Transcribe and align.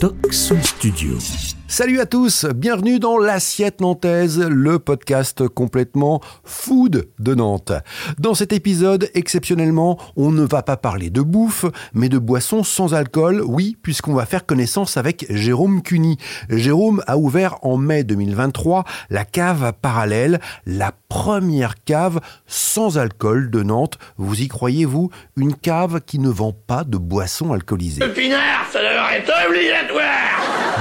Toxon 0.00 0.62
Studio. 0.62 1.18
Salut 1.70 2.00
à 2.00 2.06
tous, 2.06 2.46
bienvenue 2.54 2.98
dans 2.98 3.18
l'Assiette 3.18 3.82
Nantaise, 3.82 4.40
le 4.40 4.78
podcast 4.78 5.46
complètement 5.48 6.22
food 6.44 7.10
de 7.18 7.34
Nantes. 7.34 7.72
Dans 8.18 8.32
cet 8.32 8.54
épisode, 8.54 9.10
exceptionnellement, 9.12 9.98
on 10.16 10.30
ne 10.30 10.44
va 10.44 10.62
pas 10.62 10.78
parler 10.78 11.10
de 11.10 11.20
bouffe, 11.20 11.66
mais 11.92 12.08
de 12.08 12.16
boissons 12.16 12.62
sans 12.62 12.94
alcool, 12.94 13.42
oui, 13.44 13.76
puisqu'on 13.82 14.14
va 14.14 14.24
faire 14.24 14.46
connaissance 14.46 14.96
avec 14.96 15.26
Jérôme 15.28 15.82
Cuny. 15.82 16.16
Jérôme 16.48 17.02
a 17.06 17.18
ouvert 17.18 17.58
en 17.62 17.76
mai 17.76 18.02
2023 18.02 18.84
la 19.10 19.26
cave 19.26 19.74
parallèle, 19.82 20.40
la 20.64 20.92
première 21.10 21.74
cave 21.84 22.20
sans 22.46 22.96
alcool 22.96 23.50
de 23.50 23.62
Nantes. 23.62 23.98
Vous 24.16 24.40
y 24.40 24.48
croyez-vous? 24.48 25.10
Une 25.36 25.54
cave 25.54 26.00
qui 26.00 26.18
ne 26.18 26.30
vend 26.30 26.52
pas 26.52 26.84
de 26.84 26.96
boissons 26.96 27.52
alcoolisées. 27.52 28.00
Le 28.00 28.12
pinard, 28.12 28.66
ça 28.72 28.78
devrait 28.78 29.18
être 29.18 29.87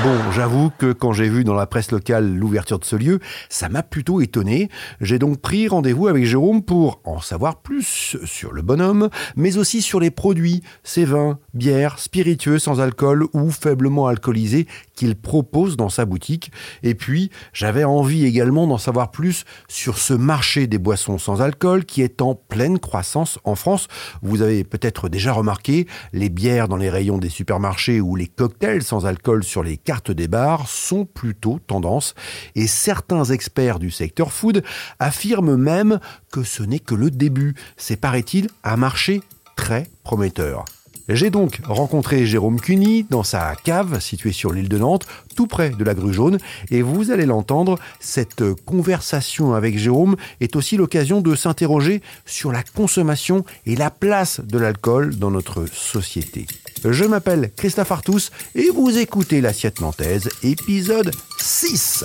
Bon, 0.04 0.32
j'avoue 0.32 0.70
que 0.78 0.94
quand 0.94 1.12
j'ai 1.12 1.28
vu 1.28 1.44
dans 1.44 1.56
la 1.56 1.66
presse 1.66 1.92
locale 1.92 2.36
l'ouverture 2.36 2.78
de 2.78 2.86
ce 2.86 2.96
lieu, 2.96 3.20
ça 3.50 3.68
m'a 3.68 3.82
plutôt 3.82 4.22
étonné. 4.22 4.70
J'ai 5.02 5.18
donc 5.18 5.40
pris 5.42 5.68
rendez-vous 5.68 6.08
avec 6.08 6.24
Jérôme 6.24 6.62
pour 6.62 7.02
en 7.04 7.20
savoir 7.20 7.62
plus 7.62 8.16
sur 8.26 8.54
le 8.54 8.62
bonhomme, 8.62 9.10
mais 9.36 9.58
aussi 9.58 9.82
sur 9.82 10.00
les 10.00 10.12
produits, 10.12 10.62
ses 10.84 11.04
vins, 11.04 11.40
bières, 11.56 11.98
spiritueux 11.98 12.60
sans 12.60 12.80
alcool 12.80 13.26
ou 13.34 13.50
faiblement 13.50 14.08
alcoolisés 14.08 14.68
qu'il 14.98 15.16
propose 15.16 15.78
dans 15.78 15.90
sa 15.90 16.06
boutique. 16.06 16.52
Et 16.84 16.96
puis, 16.96 17.30
j'avais 17.54 17.86
envie 17.86 18.26
également 18.26 18.68
d'en 18.68 18.78
savoir 18.78 19.12
plus 19.12 19.46
sur 19.70 19.98
ce 19.98 20.14
marché 20.14 20.68
des 20.68 20.80
boissons 20.80 21.18
sans 21.18 21.42
alcool 21.42 21.86
qui 21.86 22.02
est 22.02 22.22
en 22.22 22.36
pleine 22.36 22.80
croissance 22.80 23.40
en 23.46 23.56
France. 23.56 23.88
Vous 24.22 24.42
avez 24.42 24.64
peut-être 24.64 25.08
déjà 25.08 25.32
remarqué, 25.32 25.88
les 26.12 26.30
bières 26.30 26.68
dans 26.68 26.76
les 26.76 26.90
rayons 26.90 27.20
des 27.20 27.30
supermarchés 27.30 28.02
ou 28.02 28.16
les 28.16 28.28
cocktails 28.28 28.84
sans 28.84 29.06
alcool 29.06 29.44
sur 29.44 29.64
les 29.64 29.78
cartes 29.78 30.12
des 30.12 30.28
bars 30.28 30.68
sont 30.68 31.06
plutôt 31.06 31.60
tendance. 31.66 32.16
Et 32.56 32.68
certains 32.68 33.24
experts 33.26 33.80
du 33.80 33.92
secteur 33.92 34.34
food 34.34 34.64
affirment 35.00 35.56
même 35.56 36.00
que 36.32 36.44
ce 36.44 36.64
n'est 36.64 36.80
que 36.80 36.96
le 36.96 37.12
début. 37.12 37.54
C'est, 37.78 37.98
paraît-il, 37.98 38.50
un 38.64 38.78
marché 38.78 39.22
très 39.56 39.88
prometteur. 40.04 40.66
J'ai 41.10 41.30
donc 41.30 41.60
rencontré 41.66 42.26
Jérôme 42.26 42.60
Cuny 42.60 43.06
dans 43.10 43.24
sa 43.24 43.56
cave 43.56 44.00
située 44.02 44.32
sur 44.32 44.52
l'île 44.52 44.70
de 44.70 44.78
Nantes, 44.78 45.08
tout 45.36 45.48
près 45.48 45.70
de 45.70 45.84
la 45.84 45.94
grue 45.94 46.14
jaune, 46.14 46.38
et 46.70 46.82
vous 46.82 47.12
allez 47.12 47.26
l'entendre, 47.26 47.80
cette 48.00 48.44
conversation 48.66 49.54
avec 49.54 49.78
Jérôme 49.78 50.16
est 50.42 50.56
aussi 50.56 50.78
l'occasion 50.78 51.22
de 51.22 51.36
s'interroger 51.36 52.02
sur 52.26 52.52
la 52.52 52.64
consommation 52.64 53.46
et 53.66 53.76
la 53.76 53.90
place 53.90 54.42
de 54.42 54.58
l'alcool 54.58 55.16
dans 55.16 55.32
notre 55.32 55.66
société. 55.66 56.46
Je 56.84 57.06
m'appelle 57.06 57.52
Christophe 57.56 57.92
Artus 57.92 58.32
et 58.56 58.70
vous 58.70 58.98
écoutez 58.98 59.42
l'Assiette 59.42 59.82
Nantaise, 59.82 60.30
épisode 60.44 61.12
6. 61.40 62.04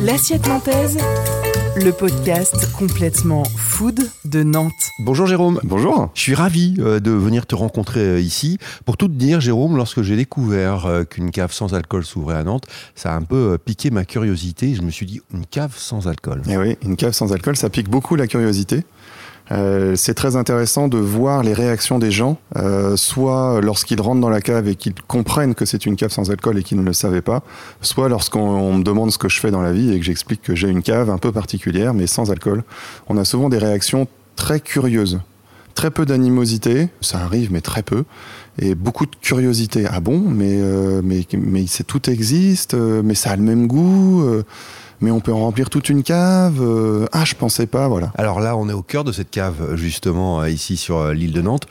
L'assiette 0.00 0.46
nantaise, 0.48 0.98
le 1.76 1.90
podcast 1.92 2.70
complètement 2.72 3.42
food 3.44 4.08
de 4.24 4.42
Nantes. 4.42 4.72
Bonjour 5.00 5.26
Jérôme. 5.26 5.60
Bonjour. 5.64 6.10
Je 6.14 6.20
suis 6.20 6.34
ravi 6.34 6.76
euh, 6.78 7.00
de 7.00 7.10
venir 7.10 7.46
te 7.46 7.54
rencontrer 7.54 8.00
euh, 8.00 8.20
ici. 8.20 8.58
Pour 8.84 8.96
tout 8.96 9.08
te 9.08 9.14
dire, 9.14 9.40
Jérôme, 9.40 9.76
lorsque 9.76 10.02
j'ai 10.02 10.16
découvert 10.16 10.86
euh, 10.86 11.04
qu'une 11.04 11.30
cave 11.30 11.52
sans 11.52 11.74
alcool 11.74 12.04
s'ouvrait 12.04 12.36
à 12.36 12.44
Nantes, 12.44 12.66
ça 12.94 13.12
a 13.12 13.16
un 13.16 13.22
peu 13.22 13.58
piqué 13.58 13.90
ma 13.90 14.04
curiosité. 14.04 14.74
Je 14.74 14.82
me 14.82 14.90
suis 14.90 15.06
dit, 15.06 15.20
une 15.32 15.46
cave 15.46 15.74
sans 15.76 16.06
alcool. 16.06 16.42
Eh 16.48 16.56
oui, 16.56 16.76
une 16.82 16.96
cave 16.96 17.12
sans 17.12 17.32
alcool, 17.32 17.56
ça 17.56 17.70
pique 17.70 17.88
beaucoup 17.88 18.14
la 18.14 18.26
curiosité. 18.26 18.84
Euh, 19.52 19.94
c'est 19.96 20.14
très 20.14 20.36
intéressant 20.36 20.88
de 20.88 20.96
voir 20.96 21.42
les 21.42 21.52
réactions 21.52 21.98
des 21.98 22.10
gens, 22.10 22.38
euh, 22.56 22.96
soit 22.96 23.60
lorsqu'ils 23.60 24.00
rentrent 24.00 24.20
dans 24.20 24.30
la 24.30 24.40
cave 24.40 24.68
et 24.68 24.74
qu'ils 24.74 24.94
comprennent 25.06 25.54
que 25.54 25.66
c'est 25.66 25.84
une 25.84 25.96
cave 25.96 26.10
sans 26.10 26.30
alcool 26.30 26.58
et 26.58 26.62
qu'ils 26.62 26.78
ne 26.78 26.84
le 26.84 26.94
savaient 26.94 27.22
pas, 27.22 27.42
soit 27.82 28.08
lorsqu'on 28.08 28.72
me 28.72 28.82
demande 28.82 29.12
ce 29.12 29.18
que 29.18 29.28
je 29.28 29.40
fais 29.40 29.50
dans 29.50 29.60
la 29.60 29.72
vie 29.72 29.92
et 29.92 29.98
que 29.98 30.04
j'explique 30.04 30.40
que 30.40 30.54
j'ai 30.54 30.68
une 30.68 30.82
cave 30.82 31.10
un 31.10 31.18
peu 31.18 31.30
particulière 31.30 31.92
mais 31.92 32.06
sans 32.06 32.30
alcool. 32.30 32.64
On 33.08 33.18
a 33.18 33.24
souvent 33.24 33.50
des 33.50 33.58
réactions 33.58 34.08
très 34.34 34.60
curieuses, 34.60 35.20
très 35.74 35.90
peu 35.90 36.06
d'animosité, 36.06 36.88
ça 37.02 37.18
arrive 37.18 37.52
mais 37.52 37.60
très 37.60 37.82
peu, 37.82 38.04
et 38.58 38.74
beaucoup 38.74 39.04
de 39.04 39.16
curiosité. 39.20 39.84
Ah 39.90 40.00
bon, 40.00 40.20
mais 40.20 40.58
euh, 40.60 41.02
mais 41.04 41.26
mais 41.36 41.64
tout 41.86 42.08
existe, 42.08 42.74
euh, 42.74 43.02
mais 43.04 43.14
ça 43.14 43.32
a 43.32 43.36
le 43.36 43.42
même 43.42 43.66
goût. 43.66 44.24
Mais 45.00 45.10
on 45.10 45.20
peut 45.20 45.32
en 45.32 45.40
remplir 45.40 45.70
toute 45.70 45.88
une 45.88 46.02
cave. 46.02 46.60
euh, 46.60 47.06
ah, 47.12 47.24
je 47.24 47.34
pensais 47.34 47.66
pas, 47.66 47.88
voilà. 47.88 48.12
Alors 48.16 48.40
là, 48.40 48.56
on 48.56 48.68
est 48.68 48.72
au 48.72 48.82
cœur 48.82 49.04
de 49.04 49.12
cette 49.12 49.30
cave, 49.30 49.74
justement, 49.74 50.40
euh, 50.40 50.50
ici 50.50 50.76
sur 50.76 50.98
euh, 50.98 51.14
l'île 51.14 51.32
de 51.32 51.42
Nantes. 51.42 51.66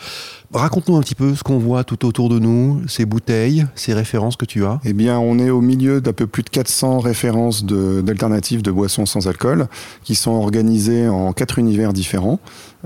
Raconte-nous 0.54 0.96
un 0.96 1.02
petit 1.02 1.16
peu 1.16 1.34
ce 1.34 1.42
qu'on 1.42 1.58
voit 1.58 1.84
tout 1.84 2.06
autour 2.06 2.30
de 2.30 2.38
nous, 2.38 2.82
ces 2.88 3.06
bouteilles, 3.06 3.66
ces 3.74 3.94
références 3.94 4.36
que 4.36 4.46
tu 4.46 4.64
as. 4.66 4.80
Eh 4.86 4.94
bien, 4.94 5.18
on 5.18 5.40
est 5.40 5.50
au 5.50 5.62
milieu 5.62 6.00
d'un 6.00 6.14
peu 6.14 6.28
plus 6.28 6.44
de 6.44 6.50
400 6.50 7.00
références 7.00 7.66
de- 7.66 8.02
d'alternatives 8.02 8.62
de, 8.62 8.72
boissons 8.72 9.08
sans 9.08 9.28
alcool 9.28 9.68
qui 10.04 10.14
sont 10.14 10.32
organisées 10.32 11.08
en 11.08 11.34
quatre 11.34 11.58
univers 11.58 11.92
différents. 11.92 12.40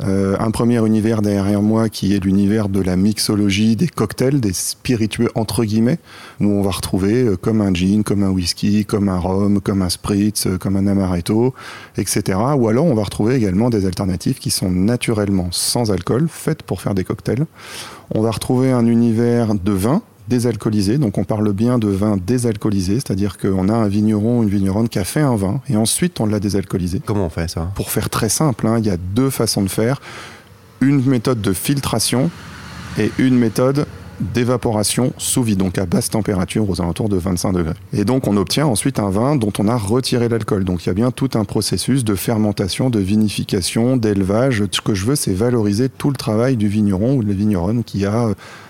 Euh, 0.04 0.38
un 0.40 0.52
premier 0.52 0.86
univers 0.86 1.22
derrière 1.22 1.62
moi 1.62 1.90
qui 1.90 2.14
est 2.14 2.24
l'univers 2.24 2.70
de 2.70 2.82
la 2.82 2.96
mixologie 2.96 3.76
des 3.76 3.88
cocktails, 3.88 4.40
des 4.40 4.54
spiritueux 4.54 5.30
entre 5.34 5.66
guillemets, 5.66 5.98
où 6.40 6.46
on 6.46 6.62
va 6.62 6.72
retrouver 6.72 7.24
euh, 7.24 7.36
comme 7.36 7.62
un 7.62 7.74
gin, 7.74 8.04
comme 8.04 8.24
un 8.24 8.30
whisky, 8.30 8.86
comme 8.86 9.10
un 9.10 9.18
rhum, 9.18 9.60
comme 9.60 9.82
un 9.82 9.90
spritz, 9.90 10.46
euh, 10.46 10.58
comme 10.58 10.76
un 10.76 10.86
amaretto, 10.86 11.54
etc. 11.98 12.38
Ou 12.56 12.68
alors 12.68 12.86
on 12.86 12.94
va 12.94 13.04
retrouver 13.04 13.36
également 13.36 13.70
des 13.72 13.86
alternatives 13.86 14.38
qui 14.38 14.52
sont 14.52 14.72
naturellement 14.72 15.48
sans 15.52 15.92
alcool, 15.92 16.28
faites 16.30 16.62
pour 16.64 16.82
faire 16.82 16.94
des 16.94 17.04
cocktails. 17.04 17.46
On 18.14 18.22
va 18.22 18.32
retrouver 18.32 18.72
un 18.72 18.86
univers 18.86 19.56
de 19.56 19.72
vin 19.72 20.02
désalcoolisé, 20.28 20.98
donc 20.98 21.18
on 21.18 21.24
parle 21.24 21.52
bien 21.54 21.78
de 21.78 21.88
vin 21.88 22.18
désalcoolisé, 22.18 22.96
c'est-à-dire 22.96 23.38
qu'on 23.38 23.70
a 23.70 23.74
un 23.74 23.88
vigneron, 23.88 24.44
une 24.44 24.50
vigneronne 24.50 24.90
qui 24.90 25.00
a 25.00 25.04
fait 25.04 25.22
un 25.22 25.36
vin 25.36 25.62
et 25.70 25.78
ensuite 25.78 26.20
on 26.20 26.26
l'a 26.26 26.40
désalcoolisé. 26.40 27.02
Comment 27.06 27.28
on 27.28 27.30
fait 27.30 27.50
ça? 27.50 27.72
Pour 27.76 27.92
faire 27.92 28.10
très 28.10 28.30
simple, 28.30 28.68
hein, 28.68 28.78
il 28.80 28.86
y 28.86 28.90
a 28.90 28.98
deux 28.98 29.30
façons 29.30 29.62
de 29.62 29.70
faire. 29.70 30.02
Une 30.82 31.04
méthode 31.06 31.42
de 31.42 31.54
filtration 31.54 32.30
et 33.00 33.12
une 33.18 33.38
méthode 33.38 33.86
d'évaporation 34.20 35.14
sous 35.18 35.44
vide, 35.44 35.60
donc 35.60 35.78
à 35.78 35.86
basse 35.86 36.10
température, 36.10 36.70
aux 36.70 36.82
alentours 36.82 37.10
de 37.10 37.18
25 37.18 37.54
degrés. 37.54 37.76
Et 37.94 38.06
donc 38.06 38.28
on 38.28 38.38
obtient 38.38 38.66
ensuite 38.66 39.00
un 39.00 39.10
vin 39.10 39.36
dont 39.36 39.54
on 39.60 39.68
a 39.68 39.78
retiré 39.78 40.30
l'alcool. 40.30 40.64
Donc 40.64 40.86
il 40.86 40.88
y 40.88 40.90
a 40.90 40.94
bien 40.94 41.12
tout 41.12 41.30
un 41.36 41.46
processus 41.46 42.04
de 42.04 42.16
fermentation, 42.16 42.90
de 42.90 43.00
vinification, 43.00 43.98
d'élevage. 43.98 44.64
Ce 44.72 44.82
que 44.82 44.94
je 44.94 45.06
veux, 45.06 45.16
c'est 45.16 45.34
valoriser 45.34 45.90
tout 45.90 46.10
le 46.10 46.16
travail 46.16 46.58
du 46.58 46.68
vigneron 46.68 47.16
ou 47.16 47.24
de 47.24 47.30
la 47.30 47.36
vigneronne 47.36 47.84
qui 47.84 48.06
a 48.06 48.30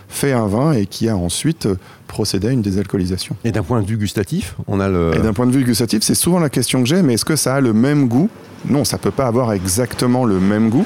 fait 0.10 0.32
un 0.32 0.48
vin 0.48 0.72
et 0.72 0.86
qui 0.86 1.10
a 1.10 1.18
ensuite 1.18 1.68
procédé 2.08 2.48
à 2.48 2.52
une 2.52 2.62
désalcoolisation. 2.62 3.36
Et 3.44 3.52
d'un 3.52 3.64
point 3.64 3.82
de 3.82 3.88
vue 3.88 3.98
gustatif, 3.98 4.56
on 4.68 4.80
a 4.80 4.88
le... 4.88 5.12
Et 5.16 5.20
d'un 5.20 5.34
point 5.34 5.46
de 5.46 5.52
vue 5.52 5.64
gustatif, 5.64 6.02
c'est 6.04 6.16
souvent 6.16 6.40
la 6.40 6.50
question 6.50 6.82
que 6.82 6.88
j'ai, 6.88 7.02
mais 7.02 7.16
est-ce 7.16 7.26
que 7.26 7.36
ça 7.36 7.56
a 7.56 7.62
le 7.62 7.74
même 7.74 8.08
goût? 8.08 8.30
Non, 8.66 8.86
ça 8.86 8.98
peut 8.98 9.12
pas 9.12 9.28
avoir 9.28 9.52
exactement 9.52 10.26
le 10.26 10.40
même 10.40 10.70
goût, 10.70 10.86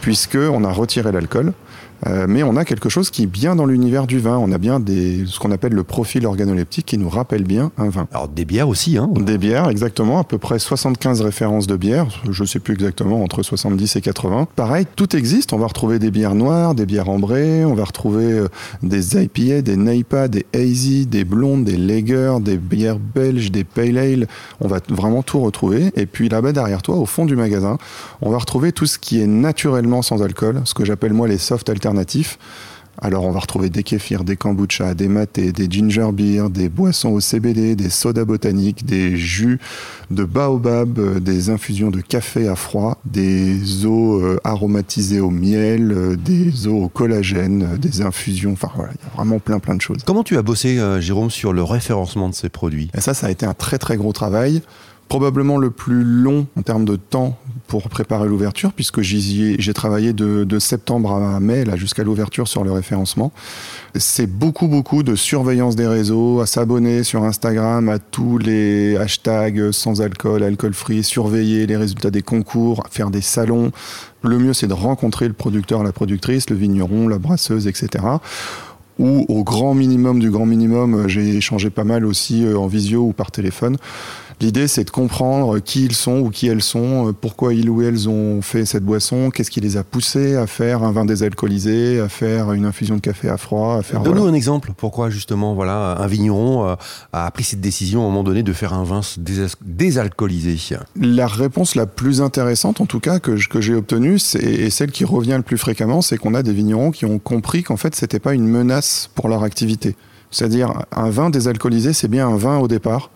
puisque 0.00 0.36
on 0.36 0.64
a 0.64 0.70
retiré 0.70 1.10
l'alcool. 1.10 1.52
Euh, 2.06 2.26
mais 2.28 2.42
on 2.42 2.56
a 2.56 2.64
quelque 2.64 2.88
chose 2.88 3.10
qui 3.10 3.24
est 3.24 3.26
bien 3.26 3.56
dans 3.56 3.66
l'univers 3.66 4.06
du 4.06 4.18
vin. 4.18 4.38
On 4.38 4.52
a 4.52 4.58
bien 4.58 4.80
des, 4.80 5.24
ce 5.26 5.38
qu'on 5.38 5.50
appelle 5.50 5.72
le 5.72 5.84
profil 5.84 6.26
organoleptique 6.26 6.86
qui 6.86 6.98
nous 6.98 7.08
rappelle 7.08 7.44
bien 7.44 7.72
un 7.78 7.88
vin. 7.88 8.06
Alors 8.12 8.28
des 8.28 8.44
bières 8.44 8.68
aussi, 8.68 8.96
hein 8.96 9.10
Des 9.14 9.38
bières, 9.38 9.68
exactement, 9.68 10.18
à 10.18 10.24
peu 10.24 10.38
près 10.38 10.58
75 10.58 11.20
références 11.20 11.66
de 11.66 11.76
bières, 11.76 12.06
je 12.28 12.44
sais 12.44 12.58
plus 12.58 12.74
exactement, 12.74 13.22
entre 13.22 13.42
70 13.42 13.96
et 13.96 14.00
80. 14.00 14.48
Pareil, 14.56 14.86
tout 14.96 15.14
existe, 15.16 15.52
on 15.52 15.58
va 15.58 15.66
retrouver 15.66 15.98
des 15.98 16.10
bières 16.10 16.34
noires, 16.34 16.74
des 16.74 16.86
bières 16.86 17.08
ambrées, 17.08 17.64
on 17.64 17.74
va 17.74 17.84
retrouver 17.84 18.32
euh, 18.32 18.48
des 18.82 19.16
IPA, 19.22 19.62
des 19.62 19.76
NEIPA, 19.76 20.28
des 20.28 20.46
hazy, 20.54 21.06
des 21.06 21.24
blondes, 21.24 21.64
des 21.64 21.76
lager, 21.76 22.36
des 22.40 22.56
bières 22.56 22.98
belges, 22.98 23.50
des 23.50 23.64
pale 23.64 23.98
ale, 23.98 24.26
on 24.60 24.68
va 24.68 24.78
vraiment 24.88 25.22
tout 25.22 25.40
retrouver. 25.40 25.92
Et 25.96 26.06
puis 26.06 26.28
là-bas 26.28 26.52
derrière 26.52 26.82
toi, 26.82 26.96
au 26.96 27.06
fond 27.06 27.26
du 27.26 27.36
magasin, 27.36 27.78
on 28.20 28.30
va 28.30 28.38
retrouver 28.38 28.72
tout 28.72 28.86
ce 28.86 28.98
qui 28.98 29.20
est 29.20 29.26
naturellement 29.26 30.02
sans 30.02 30.22
alcool, 30.22 30.62
ce 30.64 30.74
que 30.74 30.84
j'appelle 30.84 31.12
moi 31.12 31.28
les 31.28 31.38
soft 31.38 31.68
alternatifs. 31.90 32.38
Alors 33.02 33.24
on 33.24 33.30
va 33.30 33.40
retrouver 33.40 33.70
des 33.70 33.82
kéfirs, 33.82 34.24
des 34.24 34.36
kombucha, 34.36 34.94
des 34.94 35.08
matés, 35.08 35.52
des 35.52 35.70
ginger 35.70 36.12
beer, 36.12 36.50
des 36.50 36.68
boissons 36.68 37.10
au 37.10 37.20
CBD, 37.20 37.74
des 37.74 37.88
sodas 37.88 38.26
botaniques, 38.26 38.84
des 38.84 39.16
jus 39.16 39.58
de 40.10 40.24
baobab, 40.24 40.98
euh, 40.98 41.18
des 41.18 41.48
infusions 41.48 41.90
de 41.90 42.02
café 42.02 42.46
à 42.46 42.56
froid, 42.56 43.00
des 43.06 43.86
eaux 43.86 44.20
aromatisées 44.44 45.20
au 45.20 45.30
miel, 45.30 45.92
euh, 45.92 46.16
des 46.16 46.66
eaux 46.66 46.82
au 46.84 46.88
collagène, 46.88 47.62
euh, 47.62 47.78
des 47.78 48.02
infusions, 48.02 48.52
enfin 48.52 48.70
voilà, 48.76 48.92
il 48.92 49.02
y 49.02 49.08
a 49.08 49.16
vraiment 49.16 49.38
plein 49.38 49.60
plein 49.60 49.76
de 49.76 49.80
choses. 49.80 50.02
Comment 50.04 50.24
tu 50.24 50.36
as 50.36 50.42
bossé, 50.42 50.78
Jérôme, 51.00 51.30
sur 51.30 51.54
le 51.54 51.62
référencement 51.62 52.28
de 52.28 52.34
ces 52.34 52.50
produits? 52.50 52.90
Et 52.94 53.00
ça, 53.00 53.14
ça 53.14 53.28
a 53.28 53.30
été 53.30 53.46
un 53.46 53.54
très 53.54 53.78
très 53.78 53.96
gros 53.96 54.12
travail, 54.12 54.60
probablement 55.08 55.56
le 55.56 55.70
plus 55.70 56.04
long 56.04 56.46
en 56.58 56.62
termes 56.62 56.84
de 56.84 56.96
temps 56.96 57.38
pour 57.70 57.88
préparer 57.88 58.26
l'ouverture, 58.26 58.72
puisque 58.72 59.00
j'ai 59.00 59.72
travaillé 59.74 60.12
de, 60.12 60.58
septembre 60.58 61.12
à 61.12 61.38
mai, 61.38 61.64
là, 61.64 61.76
jusqu'à 61.76 62.02
l'ouverture 62.02 62.48
sur 62.48 62.64
le 62.64 62.72
référencement. 62.72 63.32
C'est 63.94 64.26
beaucoup 64.26 64.66
beaucoup 64.66 65.04
de 65.04 65.14
surveillance 65.14 65.76
des 65.76 65.86
réseaux, 65.86 66.40
à 66.40 66.46
s'abonner 66.46 67.04
sur 67.04 67.22
Instagram 67.22 67.88
à 67.88 68.00
tous 68.00 68.38
les 68.38 68.96
hashtags 68.96 69.70
sans 69.70 70.02
alcool, 70.02 70.42
alcool 70.42 70.74
free, 70.74 71.04
surveiller 71.04 71.68
les 71.68 71.76
résultats 71.76 72.10
des 72.10 72.22
concours, 72.22 72.82
faire 72.90 73.10
des 73.10 73.22
salons. 73.22 73.70
Le 74.22 74.38
mieux, 74.40 74.52
c'est 74.52 74.66
de 74.66 74.74
rencontrer 74.74 75.28
le 75.28 75.34
producteur, 75.34 75.84
la 75.84 75.92
productrice, 75.92 76.50
le 76.50 76.56
vigneron, 76.56 77.06
la 77.06 77.18
brasseuse, 77.18 77.68
etc 77.68 78.04
ou 78.98 79.24
au 79.30 79.44
grand 79.44 79.72
minimum 79.72 80.20
du 80.20 80.30
grand 80.30 80.44
minimum, 80.44 81.08
j'ai 81.08 81.34
échangé 81.34 81.70
pas 81.70 81.84
mal 81.84 82.04
aussi 82.04 82.44
en 82.54 82.66
visio 82.66 83.00
ou 83.00 83.12
par 83.14 83.30
téléphone. 83.30 83.78
L'idée, 84.40 84.68
c'est 84.68 84.84
de 84.84 84.90
comprendre 84.90 85.58
qui 85.58 85.84
ils 85.84 85.94
sont 85.94 86.18
ou 86.20 86.30
qui 86.30 86.48
elles 86.48 86.62
sont, 86.62 87.14
pourquoi 87.20 87.54
ils 87.54 87.68
ou 87.68 87.82
elles 87.82 88.08
ont 88.08 88.42
fait 88.42 88.64
cette 88.64 88.84
boisson, 88.84 89.30
qu'est-ce 89.30 89.50
qui 89.50 89.60
les 89.60 89.76
a 89.76 89.84
poussés 89.84 90.36
à 90.36 90.46
faire 90.46 90.82
un 90.82 90.92
vin 90.92 91.04
désalcoolisé, 91.04 92.00
à 92.00 92.08
faire 92.08 92.52
une 92.52 92.64
infusion 92.64 92.96
de 92.96 93.00
café 93.00 93.28
à 93.28 93.36
froid, 93.36 93.76
à 93.76 93.82
faire. 93.82 94.00
Donne-nous 94.00 94.26
un 94.26 94.34
exemple. 94.34 94.72
Pourquoi 94.76 95.10
justement, 95.10 95.54
voilà, 95.54 95.96
un 95.98 96.06
vigneron 96.06 96.76
a 97.12 97.30
pris 97.30 97.44
cette 97.44 97.60
décision 97.60 98.00
à 98.00 98.04
un 98.04 98.08
moment 98.08 98.24
donné 98.24 98.42
de 98.42 98.52
faire 98.52 98.72
un 98.72 98.84
vin 98.84 99.00
désalcoolisé 99.62 100.56
La 100.96 101.26
réponse 101.26 101.74
la 101.74 101.86
plus 101.86 102.20
intéressante, 102.20 102.80
en 102.80 102.86
tout 102.86 103.00
cas, 103.00 103.18
que, 103.18 103.32
que 103.48 103.60
j'ai 103.60 103.74
obtenue, 103.74 104.18
et 104.40 104.70
celle 104.70 104.90
qui 104.90 105.04
revient 105.04 105.36
le 105.36 105.42
plus 105.42 105.58
fréquemment, 105.58 106.02
c'est 106.02 106.16
qu'on 106.16 106.34
a 106.34 106.42
des 106.42 106.52
vignerons 106.52 106.90
qui 106.90 107.04
ont 107.04 107.18
compris 107.18 107.62
qu'en 107.62 107.76
fait, 107.76 107.94
c'était 107.94 108.18
pas 108.18 108.34
une 108.34 108.46
menace 108.46 109.10
pour 109.14 109.28
leur 109.28 109.42
activité. 109.42 109.96
C'est-à-dire, 110.30 110.84
un 110.92 111.10
vin 111.10 111.30
désalcoolisé, 111.30 111.92
c'est 111.92 112.08
bien 112.08 112.28
un 112.28 112.36
vin 112.36 112.58
au 112.58 112.68
départ. 112.68 113.10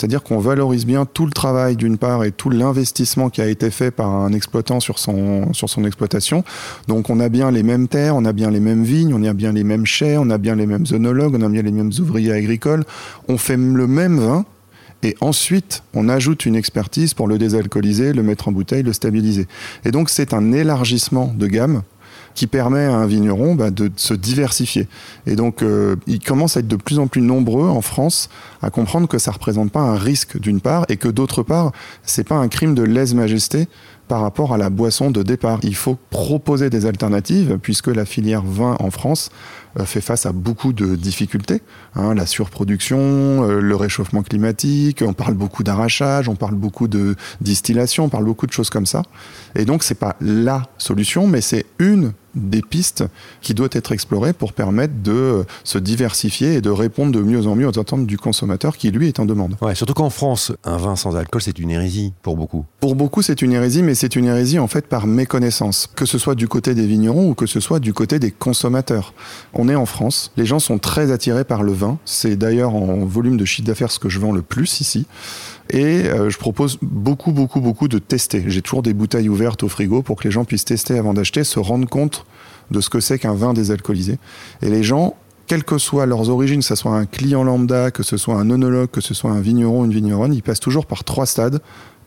C'est-à-dire 0.00 0.22
qu'on 0.22 0.38
valorise 0.38 0.86
bien 0.86 1.04
tout 1.04 1.26
le 1.26 1.30
travail 1.30 1.76
d'une 1.76 1.98
part 1.98 2.24
et 2.24 2.32
tout 2.32 2.48
l'investissement 2.48 3.28
qui 3.28 3.42
a 3.42 3.46
été 3.46 3.70
fait 3.70 3.90
par 3.90 4.08
un 4.08 4.32
exploitant 4.32 4.80
sur 4.80 4.98
son, 4.98 5.52
exploitation. 5.84 6.42
Donc 6.88 7.10
on 7.10 7.20
a 7.20 7.28
bien 7.28 7.50
les 7.50 7.62
mêmes 7.62 7.86
terres, 7.86 8.16
on 8.16 8.24
a 8.24 8.32
bien 8.32 8.50
les 8.50 8.60
mêmes 8.60 8.82
vignes, 8.82 9.12
on 9.12 9.22
a 9.24 9.34
bien 9.34 9.52
les 9.52 9.62
mêmes 9.62 9.84
chais, 9.84 10.16
on 10.16 10.30
a 10.30 10.38
bien 10.38 10.54
les 10.54 10.64
mêmes 10.64 10.86
œnologues, 10.90 11.34
on 11.38 11.42
a 11.42 11.50
bien 11.50 11.60
les 11.60 11.70
mêmes 11.70 11.90
ouvriers 12.00 12.32
agricoles. 12.32 12.84
On 13.28 13.36
fait 13.36 13.58
le 13.58 13.86
même 13.86 14.18
vin, 14.18 14.46
et 15.02 15.16
ensuite, 15.20 15.82
on 15.92 16.08
ajoute 16.08 16.46
une 16.46 16.56
expertise 16.56 17.12
pour 17.12 17.28
le 17.28 17.36
désalcooliser, 17.36 18.14
le 18.14 18.22
mettre 18.22 18.48
en 18.48 18.52
bouteille, 18.52 18.82
le 18.82 18.94
stabiliser. 18.94 19.48
Et 19.84 19.90
donc, 19.90 20.08
c'est 20.08 20.32
un 20.32 20.52
élargissement 20.52 21.30
de 21.36 21.46
gamme 21.46 21.82
qui 22.34 22.46
permet 22.46 22.84
à 22.84 22.94
un 22.94 23.06
vigneron 23.06 23.54
bah, 23.54 23.70
de 23.70 23.90
se 23.96 24.14
diversifier. 24.14 24.88
Et 25.26 25.36
donc, 25.36 25.62
euh, 25.62 25.96
il 26.06 26.20
commence 26.20 26.56
à 26.56 26.60
être 26.60 26.68
de 26.68 26.76
plus 26.76 26.98
en 26.98 27.06
plus 27.06 27.22
nombreux 27.22 27.68
en 27.68 27.80
France 27.80 28.28
à 28.62 28.70
comprendre 28.70 29.08
que 29.08 29.18
ça 29.18 29.30
ne 29.30 29.34
représente 29.34 29.72
pas 29.72 29.80
un 29.80 29.96
risque 29.96 30.38
d'une 30.38 30.60
part 30.60 30.84
et 30.88 30.96
que 30.96 31.08
d'autre 31.08 31.42
part, 31.42 31.72
c'est 32.02 32.26
pas 32.26 32.36
un 32.36 32.48
crime 32.48 32.74
de 32.74 32.82
lèse-majesté 32.82 33.68
par 34.10 34.22
rapport 34.22 34.52
à 34.52 34.58
la 34.58 34.70
boisson 34.70 35.12
de 35.12 35.22
départ. 35.22 35.60
Il 35.62 35.76
faut 35.76 35.96
proposer 36.10 36.68
des 36.68 36.84
alternatives 36.84 37.58
puisque 37.62 37.86
la 37.86 38.04
filière 38.04 38.42
vin 38.42 38.76
en 38.80 38.90
France 38.90 39.30
euh, 39.78 39.84
fait 39.84 40.00
face 40.00 40.26
à 40.26 40.32
beaucoup 40.32 40.72
de 40.72 40.96
difficultés. 40.96 41.62
Hein, 41.94 42.14
la 42.14 42.26
surproduction, 42.26 42.98
euh, 42.98 43.60
le 43.60 43.76
réchauffement 43.76 44.24
climatique, 44.24 45.04
on 45.06 45.12
parle 45.12 45.34
beaucoup 45.34 45.62
d'arrachage, 45.62 46.28
on 46.28 46.34
parle 46.34 46.56
beaucoup 46.56 46.88
de 46.88 47.14
distillation, 47.40 48.06
on 48.06 48.08
parle 48.08 48.24
beaucoup 48.24 48.48
de 48.48 48.52
choses 48.52 48.68
comme 48.68 48.84
ça. 48.84 49.02
Et 49.54 49.64
donc 49.64 49.84
c'est 49.84 49.94
pas 49.94 50.16
la 50.20 50.64
solution, 50.76 51.28
mais 51.28 51.40
c'est 51.40 51.66
une 51.78 52.12
des 52.34 52.62
pistes 52.62 53.04
qui 53.40 53.54
doit 53.54 53.68
être 53.72 53.92
explorée 53.92 54.32
pour 54.32 54.52
permettre 54.52 54.94
de 55.02 55.44
se 55.64 55.78
diversifier 55.78 56.54
et 56.54 56.60
de 56.60 56.70
répondre 56.70 57.12
de 57.12 57.20
mieux 57.20 57.46
en 57.46 57.54
mieux 57.54 57.66
aux 57.66 57.78
attentes 57.78 58.06
du 58.06 58.18
consommateur 58.18 58.76
qui 58.76 58.90
lui 58.90 59.08
est 59.08 59.20
en 59.20 59.26
demande. 59.26 59.56
Ouais, 59.60 59.74
surtout 59.74 59.94
qu'en 59.94 60.10
France, 60.10 60.52
un 60.64 60.76
vin 60.76 60.96
sans 60.96 61.16
alcool, 61.16 61.42
c'est 61.42 61.58
une 61.58 61.70
hérésie 61.70 62.12
pour 62.22 62.36
beaucoup. 62.36 62.64
Pour 62.80 62.94
beaucoup, 62.94 63.22
c'est 63.22 63.42
une 63.42 63.52
hérésie, 63.52 63.82
mais 63.82 63.94
c'est 63.94 64.16
une 64.16 64.26
hérésie 64.26 64.58
en 64.58 64.68
fait 64.68 64.86
par 64.86 65.06
méconnaissance, 65.06 65.88
que 65.94 66.06
ce 66.06 66.18
soit 66.18 66.34
du 66.34 66.48
côté 66.48 66.74
des 66.74 66.86
vignerons 66.86 67.30
ou 67.30 67.34
que 67.34 67.46
ce 67.46 67.60
soit 67.60 67.80
du 67.80 67.92
côté 67.92 68.18
des 68.18 68.30
consommateurs. 68.30 69.14
On 69.52 69.68
est 69.68 69.74
en 69.74 69.86
France, 69.86 70.32
les 70.36 70.46
gens 70.46 70.58
sont 70.58 70.78
très 70.78 71.10
attirés 71.10 71.44
par 71.44 71.62
le 71.62 71.72
vin, 71.72 71.98
c'est 72.04 72.36
d'ailleurs 72.36 72.74
en 72.74 73.04
volume 73.04 73.36
de 73.36 73.44
chiffre 73.44 73.66
d'affaires 73.66 73.90
ce 73.90 73.98
que 73.98 74.08
je 74.08 74.18
vends 74.18 74.32
le 74.32 74.42
plus 74.42 74.80
ici. 74.80 75.06
Et 75.72 76.08
euh, 76.08 76.30
je 76.30 76.38
propose 76.38 76.78
beaucoup, 76.82 77.32
beaucoup, 77.32 77.60
beaucoup 77.60 77.88
de 77.88 77.98
tester. 77.98 78.44
J'ai 78.48 78.62
toujours 78.62 78.82
des 78.82 78.92
bouteilles 78.92 79.28
ouvertes 79.28 79.62
au 79.62 79.68
frigo 79.68 80.02
pour 80.02 80.16
que 80.16 80.24
les 80.24 80.30
gens 80.30 80.44
puissent 80.44 80.64
tester 80.64 80.98
avant 80.98 81.14
d'acheter, 81.14 81.44
se 81.44 81.60
rendre 81.60 81.88
compte 81.88 82.26
de 82.70 82.80
ce 82.80 82.90
que 82.90 83.00
c'est 83.00 83.18
qu'un 83.18 83.34
vin 83.34 83.52
désalcoolisé. 83.52 84.18
Et 84.62 84.68
les 84.68 84.82
gens, 84.82 85.14
quelles 85.46 85.64
que 85.64 85.78
soient 85.78 86.06
leurs 86.06 86.28
origines, 86.28 86.60
que 86.60 86.66
ce 86.66 86.74
soit 86.74 86.96
un 86.96 87.06
client 87.06 87.44
lambda, 87.44 87.90
que 87.90 88.02
ce 88.02 88.16
soit 88.16 88.34
un 88.34 88.50
onologue, 88.50 88.90
que 88.90 89.00
ce 89.00 89.14
soit 89.14 89.30
un 89.30 89.40
vigneron, 89.40 89.84
une 89.84 89.92
vigneronne, 89.92 90.34
ils 90.34 90.42
passent 90.42 90.60
toujours 90.60 90.86
par 90.86 91.04
trois 91.04 91.26
stades. 91.26 91.60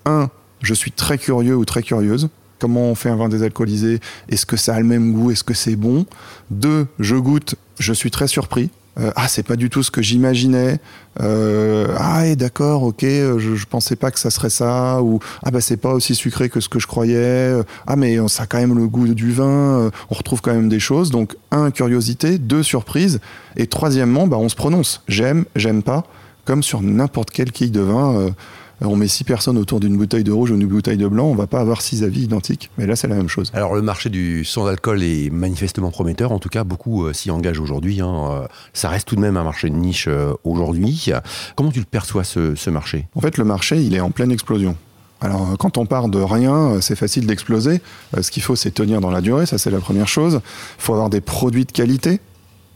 Un, 0.05 0.29
je 0.61 0.73
suis 0.73 0.91
très 0.91 1.17
curieux 1.17 1.55
ou 1.55 1.65
très 1.65 1.83
curieuse. 1.83 2.29
Comment 2.59 2.89
on 2.89 2.95
fait 2.95 3.09
un 3.09 3.15
vin 3.15 3.29
désalcoolisé? 3.29 3.99
Est-ce 4.29 4.45
que 4.45 4.57
ça 4.57 4.75
a 4.75 4.79
le 4.79 4.85
même 4.85 5.13
goût? 5.13 5.31
Est-ce 5.31 5.43
que 5.43 5.53
c'est 5.53 5.75
bon? 5.75 6.05
Deux, 6.51 6.87
je 6.99 7.15
goûte, 7.15 7.55
je 7.79 7.93
suis 7.93 8.11
très 8.11 8.27
surpris. 8.27 8.69
Euh, 8.99 9.11
ah, 9.15 9.27
c'est 9.27 9.43
pas 9.43 9.55
du 9.55 9.69
tout 9.69 9.81
ce 9.81 9.89
que 9.89 10.01
j'imaginais. 10.01 10.79
Euh, 11.21 11.87
ah, 11.97 12.27
et 12.27 12.35
d'accord, 12.35 12.83
ok, 12.83 13.01
je, 13.01 13.55
je, 13.55 13.65
pensais 13.65 13.95
pas 13.95 14.11
que 14.11 14.19
ça 14.19 14.29
serait 14.29 14.49
ça. 14.49 15.01
Ou 15.01 15.19
ah 15.41 15.51
bah 15.51 15.61
c'est 15.61 15.77
pas 15.77 15.93
aussi 15.93 16.13
sucré 16.13 16.49
que 16.49 16.59
ce 16.59 16.69
que 16.69 16.79
je 16.79 16.87
croyais. 16.87 17.53
Ah 17.87 17.95
mais 17.95 18.17
ça 18.27 18.43
a 18.43 18.45
quand 18.45 18.59
même 18.59 18.77
le 18.77 18.87
goût 18.87 19.07
du 19.07 19.31
vin. 19.31 19.79
Euh, 19.79 19.89
on 20.11 20.15
retrouve 20.15 20.41
quand 20.41 20.53
même 20.53 20.69
des 20.69 20.79
choses. 20.79 21.09
Donc 21.09 21.35
un, 21.51 21.71
curiosité. 21.71 22.37
Deux, 22.37 22.63
surprise. 22.63 23.19
Et 23.57 23.67
troisièmement, 23.67 24.27
bah 24.27 24.37
on 24.37 24.49
se 24.49 24.55
prononce. 24.55 25.01
J'aime, 25.07 25.45
j'aime 25.55 25.81
pas. 25.81 26.05
Comme 26.45 26.61
sur 26.61 26.81
n'importe 26.81 27.31
quelle 27.31 27.51
quille 27.51 27.71
de 27.71 27.81
vin. 27.81 28.33
Euh, 28.83 28.87
on 28.87 28.95
met 28.95 29.07
six 29.07 29.23
personnes 29.23 29.57
autour 29.57 29.79
d'une 29.79 29.97
bouteille 29.97 30.23
de 30.23 30.31
rouge 30.31 30.51
ou 30.51 30.57
d'une 30.57 30.67
bouteille 30.67 30.97
de 30.97 31.07
blanc, 31.07 31.25
on 31.25 31.35
va 31.35 31.47
pas 31.47 31.59
avoir 31.59 31.81
six 31.81 32.03
avis 32.03 32.23
identiques. 32.23 32.69
Mais 32.77 32.85
là, 32.85 32.95
c'est 32.95 33.07
la 33.07 33.15
même 33.15 33.29
chose. 33.29 33.51
Alors, 33.53 33.75
le 33.75 33.81
marché 33.81 34.09
du 34.09 34.45
sans 34.45 34.65
alcool 34.65 35.03
est 35.03 35.29
manifestement 35.29 35.91
prometteur. 35.91 36.31
En 36.31 36.39
tout 36.39 36.49
cas, 36.49 36.63
beaucoup 36.63 37.05
euh, 37.05 37.13
s'y 37.13 37.31
engagent 37.31 37.59
aujourd'hui. 37.59 38.01
Hein. 38.01 38.29
Euh, 38.31 38.47
ça 38.73 38.89
reste 38.89 39.07
tout 39.07 39.15
de 39.15 39.21
même 39.21 39.37
un 39.37 39.43
marché 39.43 39.69
de 39.69 39.75
niche 39.75 40.05
euh, 40.07 40.33
aujourd'hui. 40.43 41.09
Comment 41.55 41.71
tu 41.71 41.79
le 41.79 41.85
perçois, 41.85 42.23
ce, 42.23 42.55
ce 42.55 42.69
marché? 42.69 43.07
En 43.15 43.21
fait, 43.21 43.37
le 43.37 43.43
marché, 43.43 43.81
il 43.81 43.95
est 43.95 43.99
en 43.99 44.11
pleine 44.11 44.31
explosion. 44.31 44.75
Alors, 45.21 45.55
quand 45.57 45.77
on 45.77 45.85
part 45.85 46.09
de 46.09 46.19
rien, 46.19 46.81
c'est 46.81 46.97
facile 46.97 47.25
d'exploser. 47.25 47.81
Ce 48.19 48.29
qu'il 48.29 48.43
faut, 48.43 48.57
c'est 48.57 48.71
tenir 48.71 48.99
dans 48.99 49.09
la 49.09 49.21
durée, 49.21 49.45
ça 49.45 49.57
c'est 49.57 49.71
la 49.71 49.79
première 49.79 50.07
chose. 50.07 50.41
Il 50.43 50.83
faut 50.83 50.93
avoir 50.93 51.09
des 51.09 51.21
produits 51.21 51.63
de 51.63 51.71
qualité, 51.71 52.19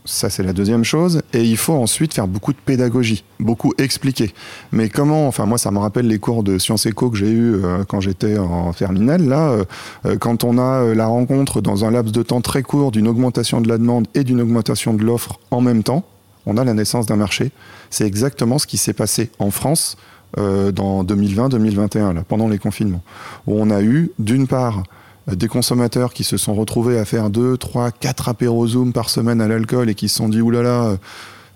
ça, 0.08 0.30
c'est 0.30 0.42
la 0.42 0.54
deuxième 0.54 0.84
chose. 0.84 1.22
Et 1.34 1.44
il 1.44 1.58
faut 1.58 1.74
ensuite 1.74 2.14
faire 2.14 2.28
beaucoup 2.28 2.54
de 2.54 2.58
pédagogie, 2.58 3.24
beaucoup 3.40 3.74
expliquer. 3.78 4.34
Mais 4.72 4.90
comment, 4.90 5.28
enfin, 5.28 5.46
moi, 5.46 5.58
ça 5.58 5.70
me 5.70 5.80
rappelle 5.80 6.08
les 6.08 6.18
cours 6.18 6.44
de 6.44 6.58
sciences 6.58 6.86
éco 6.86 7.10
que 7.10 7.18
j'ai 7.18 7.30
eu 7.30 7.56
euh, 7.56 7.84
quand 7.84 8.00
j'étais 8.00 8.38
en 8.38 8.72
terminale. 8.72 9.28
Là, 9.28 9.50
euh, 9.50 9.66
euh, 10.06 10.18
quand 10.18 10.44
on 10.46 10.58
a 10.58 10.94
la 10.96 11.08
rencontre 11.08 11.62
dans 11.62 11.84
un 11.84 11.92
laps 11.92 12.14
de 12.14 12.24
temps 12.24 12.42
très 12.42 12.64
court 12.64 12.92
d'une 12.92 13.08
augmentation 13.08 13.60
de 13.60 13.68
la 13.68 13.78
demande 13.78 14.08
et 14.16 14.24
d'une 14.24 14.42
augmentation 14.42 14.94
de 14.94 15.04
l'offre 15.04 15.40
en 15.52 15.60
même 15.60 15.84
temps, 15.84 16.06
on 16.46 16.56
a 16.56 16.64
la 16.64 16.74
naissance 16.74 17.06
d'un 17.06 17.18
marché. 17.18 17.52
C'est 17.90 18.08
exactement 18.08 18.58
ce 18.60 18.66
qui 18.66 18.78
s'est 18.78 18.94
passé 18.94 19.30
en 19.40 19.52
France 19.52 19.98
dans 20.36 21.06
2020-2021, 21.06 22.24
pendant 22.24 22.50
les 22.50 22.58
confinements, 22.58 23.02
où 23.48 23.56
on 23.58 23.70
a 23.70 23.82
eu, 23.82 24.12
d'une 24.20 24.46
part, 24.46 24.84
des 25.28 25.48
consommateurs 25.48 26.14
qui 26.14 26.24
se 26.24 26.38
sont 26.38 26.54
retrouvés 26.54 26.98
à 26.98 27.06
faire 27.06 27.30
2, 27.30 27.58
3, 27.58 27.92
4 27.92 28.30
apéros 28.30 28.68
Zoom 28.68 28.94
par 28.94 29.10
semaine 29.10 29.42
à 29.42 29.48
l'alcool 29.48 29.90
et 29.90 29.96
qui 29.96 30.10
se 30.10 30.16
sont 30.18 30.30
dit 30.30 30.42
oulala, 30.42 30.98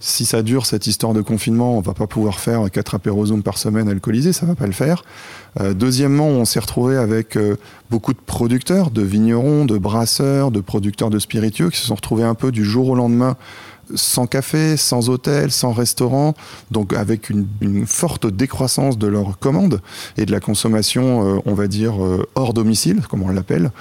si 0.01 0.25
ça 0.25 0.42
dure 0.42 0.65
cette 0.65 0.88
histoire 0.88 1.13
de 1.13 1.21
confinement, 1.21 1.77
on 1.77 1.81
va 1.81 1.94
pas 1.94 2.07
pouvoir 2.07 2.39
faire 2.39 2.70
4 2.70 2.96
apéros 2.96 3.27
Zoom 3.27 3.43
par 3.43 3.60
semaine 3.60 3.88
alcoolisés, 3.88 4.34
ça 4.34 4.48
va 4.48 4.55
pas 4.55 4.65
le 4.65 4.72
faire. 4.74 5.03
Euh, 5.62 5.74
deuxièmement, 5.75 6.27
on 6.27 6.43
s'est 6.43 6.60
retrouvé 6.60 6.98
avec 6.98 7.38
euh, 7.38 7.55
beaucoup 7.91 8.13
de 8.13 8.20
producteurs, 8.20 8.89
de 8.89 9.03
vignerons, 9.03 9.63
de 9.65 9.77
brasseurs, 9.77 10.50
de 10.50 10.60
producteurs 10.60 11.12
de 11.12 11.20
spiritueux 11.20 11.70
qui 11.70 11.77
se 11.77 11.86
sont 11.86 11.96
retrouvés 11.96 12.24
un 12.24 12.34
peu 12.34 12.51
du 12.51 12.65
jour 12.65 12.89
au 12.89 12.96
lendemain 12.96 13.38
sans 13.93 14.25
café, 14.25 14.75
sans 14.77 15.10
hôtel, 15.10 15.51
sans 15.51 15.74
restaurant, 15.74 16.34
donc 16.72 16.93
avec 16.93 17.29
une, 17.29 17.46
forte 17.86 18.25
décroissance 18.25 18.98
de 18.98 19.05
leurs 19.05 19.38
commandes 19.38 19.81
et 20.17 20.25
de 20.25 20.31
la 20.31 20.39
consommation, 20.39 21.36
euh, 21.36 21.39
on 21.46 21.53
va 21.53 21.67
dire, 21.67 21.96
hors 22.34 22.53
domicile, 22.53 23.01
comme 23.08 23.22
on 23.22 23.29
l'appelle. 23.29 23.72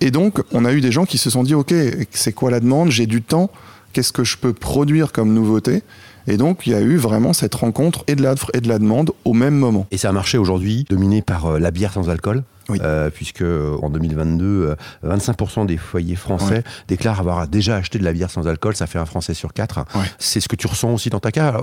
Et 0.00 0.12
donc, 0.12 0.40
on 0.52 0.64
a 0.64 0.72
eu 0.72 0.80
des 0.80 0.92
gens 0.92 1.04
qui 1.04 1.18
se 1.18 1.30
sont 1.30 1.42
dit, 1.42 1.54
OK, 1.54 1.74
c'est 2.10 2.32
quoi 2.32 2.50
la 2.50 2.60
demande? 2.60 2.90
J'ai 2.90 3.06
du 3.06 3.22
temps, 3.22 3.50
qu'est-ce 3.94 4.12
que 4.12 4.24
je 4.24 4.36
peux 4.36 4.52
produire 4.52 5.12
comme 5.12 5.32
nouveauté 5.32 5.82
et 6.26 6.38
donc, 6.38 6.66
il 6.66 6.72
y 6.72 6.74
a 6.74 6.80
eu 6.80 6.96
vraiment 6.96 7.32
cette 7.32 7.54
rencontre 7.54 8.02
et 8.06 8.14
de 8.14 8.22
l'offre 8.22 8.50
et 8.54 8.60
de 8.60 8.68
la 8.68 8.78
demande 8.78 9.10
au 9.24 9.34
même 9.34 9.54
moment. 9.54 9.86
Et 9.90 9.98
c'est 9.98 10.08
un 10.08 10.12
marché 10.12 10.38
aujourd'hui 10.38 10.86
dominé 10.88 11.20
par 11.20 11.46
euh, 11.46 11.58
la 11.58 11.70
bière 11.70 11.92
sans 11.92 12.08
alcool 12.08 12.44
oui. 12.70 12.78
Euh, 12.82 13.10
puisque 13.10 13.42
en 13.42 13.90
2022, 13.90 14.74
25% 15.04 15.60
euh, 15.60 15.64
des 15.66 15.76
foyers 15.76 16.16
français 16.16 16.64
déclarent 16.88 17.20
avoir 17.20 17.46
déjà 17.46 17.76
acheté 17.76 17.98
de 17.98 18.04
la 18.04 18.14
bière 18.14 18.30
sans 18.30 18.48
alcool. 18.48 18.74
Ça 18.74 18.86
fait 18.86 18.98
un 18.98 19.04
Français 19.04 19.34
sur 19.34 19.52
quatre. 19.52 19.84
C'est 20.18 20.40
ce 20.40 20.48
que 20.48 20.56
tu 20.56 20.66
ressens 20.66 20.94
aussi 20.94 21.10
dans 21.10 21.20
ta 21.20 21.30
cas. 21.30 21.60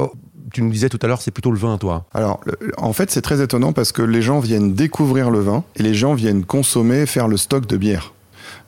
Tu 0.54 0.62
nous 0.62 0.70
disais 0.70 0.90
tout 0.90 1.00
à 1.02 1.08
l'heure, 1.08 1.20
c'est 1.20 1.32
plutôt 1.32 1.50
le 1.50 1.58
vin, 1.58 1.80
toi. 1.80 2.06
Alors, 2.14 2.40
en 2.78 2.94
fait, 2.94 3.10
c'est 3.10 3.24
très 3.24 3.42
étonnant 3.42 3.74
parce 3.74 3.92
que 3.92 4.04
les 4.04 4.22
gens 4.22 4.40
viennent 4.40 4.76
découvrir 4.76 5.32
le 5.32 5.40
vin 5.40 5.64
et 5.76 5.82
les 5.82 5.96
gens 5.96 6.14
viennent 6.14 6.46
consommer, 6.46 7.08
faire 7.08 7.28
le 7.28 7.38
stock 7.38 7.66
de 7.66 7.78
bière. 7.78 8.14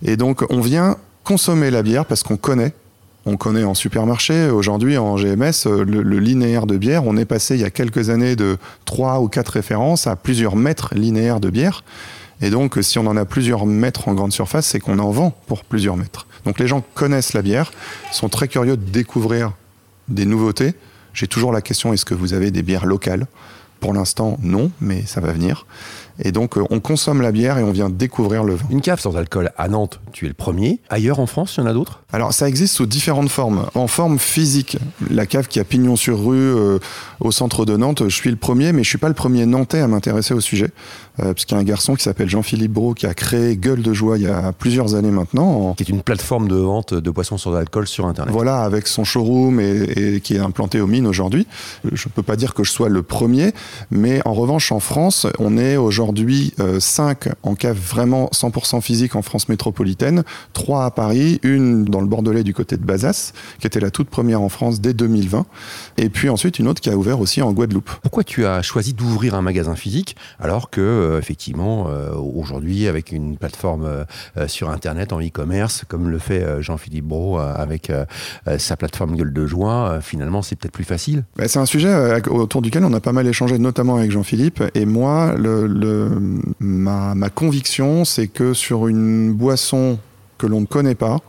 Et 0.02 0.18
donc, 0.18 0.44
on 0.50 0.60
vient 0.60 0.98
consommer 1.24 1.70
la 1.70 1.84
bière 1.84 2.06
parce 2.06 2.24
qu'on 2.24 2.38
connaît 2.38 2.74
on 3.26 3.38
connaît 3.38 3.64
en 3.64 3.74
supermarché. 3.74 4.50
Aujourd'hui, 4.50 4.98
en 4.98 5.16
GMS, 5.16 5.66
euh, 5.66 5.86
le, 5.86 6.20
linéaire 6.20 6.66
de 6.66 6.78
bière, 6.78 7.06
on 7.06 7.16
est 7.18 7.26
passé 7.26 7.56
il 7.56 7.62
y 7.62 7.66
a 7.66 7.70
quelques 7.70 8.10
années 8.10 8.36
de 8.36 8.58
3 8.86 9.22
ou 9.22 9.28
4 9.28 9.48
références 9.50 10.08
à 10.08 10.16
plusieurs 10.16 10.56
mètres 10.56 10.94
linéaires 10.94 11.40
de 11.40 11.50
bière. 11.50 11.84
Et 12.42 12.50
donc, 12.50 12.78
si 12.82 13.00
on 13.00 13.08
en 13.08 13.16
a 13.16 13.26
plusieurs 13.26 13.66
mètres 13.66 14.10
en 14.10 14.14
grande 14.14 14.34
surface, 14.34 14.68
c'est 14.68 14.80
qu'on 14.80 15.00
en 15.00 15.12
vend 15.12 15.34
pour 15.48 15.64
plusieurs 15.64 15.96
mètres. 15.96 16.28
Donc, 16.46 16.60
les 16.60 16.68
gens 16.68 16.84
connaissent 16.94 17.34
la 17.34 17.42
bière, 17.42 17.72
sont 18.12 18.28
très 18.28 18.50
curieux 18.50 18.76
de 18.76 18.90
découvrir 18.90 19.54
des 20.10 20.26
nouveautés. 20.26 20.74
J'ai 21.14 21.28
toujours 21.28 21.54
la 21.54 21.62
question 21.62 21.94
est-ce 21.94 22.06
que 22.06 22.14
vous 22.14 22.34
avez 22.34 22.52
des 22.52 22.64
bières 22.64 22.86
locales? 22.86 23.28
Pour 23.80 23.94
l'instant, 23.94 24.38
non, 24.42 24.72
mais 24.82 25.06
ça 25.06 25.22
va 25.22 25.32
venir. 25.32 25.66
Et 26.20 26.32
donc, 26.32 26.58
euh, 26.58 26.64
on 26.70 26.80
consomme 26.80 27.22
la 27.22 27.32
bière 27.32 27.58
et 27.58 27.64
on 27.64 27.72
vient 27.72 27.90
découvrir 27.90 28.44
le 28.44 28.56
vin. 28.56 28.66
Une 28.70 28.82
cave 28.82 29.00
sans 29.00 29.16
alcool 29.18 29.52
à 29.58 29.68
Nantes, 29.68 30.00
tu 30.12 30.26
es 30.26 30.28
le 30.28 30.34
premier. 30.36 30.80
Ailleurs 30.90 31.20
en 31.20 31.26
France, 31.26 31.56
il 31.58 31.62
y 31.62 31.64
en 31.64 31.68
a 31.68 31.74
d'autres? 31.74 32.02
Alors, 32.12 32.34
ça 32.34 32.48
existe 32.48 32.76
sous 32.76 32.86
différentes 32.86 33.30
formes. 33.30 33.66
En 33.74 33.88
forme 33.88 34.20
physique, 34.20 34.78
la 35.10 35.26
cave 35.26 35.48
qui 35.48 35.60
a 35.60 35.64
pignon 35.64 35.96
sur 35.96 36.24
rue 36.24 36.38
euh, 36.38 36.78
au 37.20 37.32
centre 37.32 37.66
de 37.66 37.76
Nantes, 37.78 38.04
je 38.08 38.16
suis 38.16 38.30
le 38.30 38.36
premier, 38.36 38.74
mais 38.74 38.84
je 38.84 38.90
suis 38.90 38.98
pas 39.00 39.08
le 39.08 39.16
premier 39.16 39.46
nantais 39.48 39.80
à 39.80 39.88
m'intéresser 39.88 40.34
au 40.36 40.40
sujet. 40.42 40.70
Euh, 41.20 41.34
puisqu'il 41.34 41.54
y 41.54 41.58
a 41.58 41.62
un 41.62 41.64
garçon 41.64 41.94
qui 41.96 42.04
s'appelle 42.04 42.28
Jean-Philippe 42.30 42.72
Brault 42.72 42.94
qui 42.96 43.06
a 43.06 43.14
créé 43.14 43.56
Gueule 43.56 43.84
de 43.84 43.94
Joie 43.94 44.18
il 44.18 44.24
y 44.24 44.28
a 44.28 44.52
plusieurs 44.52 44.96
années 44.96 45.12
maintenant. 45.12 45.46
en- 45.70 45.74
Qui 45.76 45.84
est 45.84 45.90
une 45.90 46.02
plateforme 46.02 46.48
de 46.48 46.56
vente 46.56 46.94
de 46.96 47.10
boissons 47.12 47.38
sans 47.38 47.54
alcool 47.54 47.88
sur 47.88 48.08
Internet. 48.08 48.34
Voilà, 48.34 48.62
avec 48.64 48.88
son 48.88 49.04
showroom 49.04 49.60
et, 49.60 49.84
et 50.16 50.22
qui 50.22 50.36
est 50.36 50.40
implanté 50.40 50.82
aux 50.82 50.88
mines 50.88 51.06
aujourd'hui. 51.08 51.46
Je 51.92 52.08
ne 52.08 52.12
peux 52.12 52.24
pas 52.24 52.36
dire 52.36 52.54
que 52.56 52.64
je 52.64 52.72
sois 52.72 52.90
le 52.90 53.04
premier, 53.04 53.54
mais 53.92 54.22
en 54.26 54.34
revanche, 54.34 54.72
en 54.72 54.80
France, 54.80 55.28
on 55.40 55.58
est 55.58 55.78
aujourd'hui 55.78 56.03
5 56.80 57.30
en 57.44 57.56
cave 57.56 57.78
vraiment 57.78 58.30
100% 58.34 58.82
physique 58.82 59.16
en 59.16 59.22
France 59.22 59.50
métropolitaine, 59.50 60.24
3 60.54 60.86
à 60.86 60.92
Paris, 60.92 61.40
une 61.44 61.86
dans 61.86 62.02
le 62.02 62.08
Bordelais 62.08 62.44
du 62.44 62.54
côté 62.54 62.78
de 62.78 62.84
Bazas, 62.84 63.34
qui 63.60 63.68
était 63.68 63.80
la 63.80 63.92
toute 63.92 64.10
première 64.10 64.42
en 64.42 64.50
France 64.50 64.82
dès 64.82 64.94
2020, 64.94 65.46
et 65.98 66.10
puis 66.10 66.30
ensuite 66.30 66.60
une 66.60 66.68
autre 66.68 66.82
qui 66.82 66.90
a 66.90 66.98
ouvert 66.98 67.20
aussi 67.20 67.42
en 67.42 67.52
Guadeloupe. 67.54 67.90
Pourquoi 68.02 68.24
tu 68.24 68.46
as 68.46 68.62
choisi 68.62 68.94
d'ouvrir 68.94 69.36
un 69.36 69.42
magasin 69.42 69.76
physique 69.76 70.16
alors 70.40 70.70
que 70.70 70.82
euh, 70.82 71.20
effectivement 71.20 71.88
euh, 71.90 72.14
aujourd'hui 72.16 72.88
avec 72.88 73.12
une 73.12 73.38
plateforme 73.38 73.86
euh, 73.86 74.04
euh, 74.38 74.48
sur 74.48 74.70
internet 74.70 75.14
en 75.14 75.20
e-commerce 75.22 75.84
comme 75.88 76.10
le 76.10 76.20
fait 76.20 76.44
euh, 76.44 76.62
Jean-Philippe 76.62 77.06
Brault 77.06 77.40
euh, 77.40 77.54
avec 77.56 77.90
euh, 77.90 78.06
euh, 78.48 78.58
sa 78.58 78.76
plateforme 78.78 79.16
Gueule 79.16 79.34
de 79.34 79.46
Joie, 79.46 79.90
euh, 79.94 80.02
finalement 80.02 80.42
c'est 80.42 80.56
peut-être 80.56 80.74
plus 80.74 80.84
facile? 80.84 81.24
Bah, 81.38 81.48
c'est 81.48 81.60
un 81.60 81.66
sujet 81.66 81.90
euh, 81.90 82.20
autour 82.30 82.62
duquel 82.62 82.84
on 82.84 82.94
a 82.94 83.00
pas 83.00 83.12
mal 83.14 83.28
échangé, 83.28 83.58
notamment 83.60 83.96
avec 83.98 84.12
Jean-Philippe. 84.12 84.64
Et 84.76 84.86
moi, 84.86 85.36
le, 85.38 85.68
le- 85.68 85.93
ma, 86.60 87.30
conviction, 87.30 88.06
c'est 88.06 88.28
que 88.28 88.54
sur 88.54 88.88
une 88.88 89.34
boisson 89.34 90.00
que 90.38 90.48
l'on 90.48 90.62
ne 90.62 90.66
connaît 90.66 90.96
pas, 90.96 91.20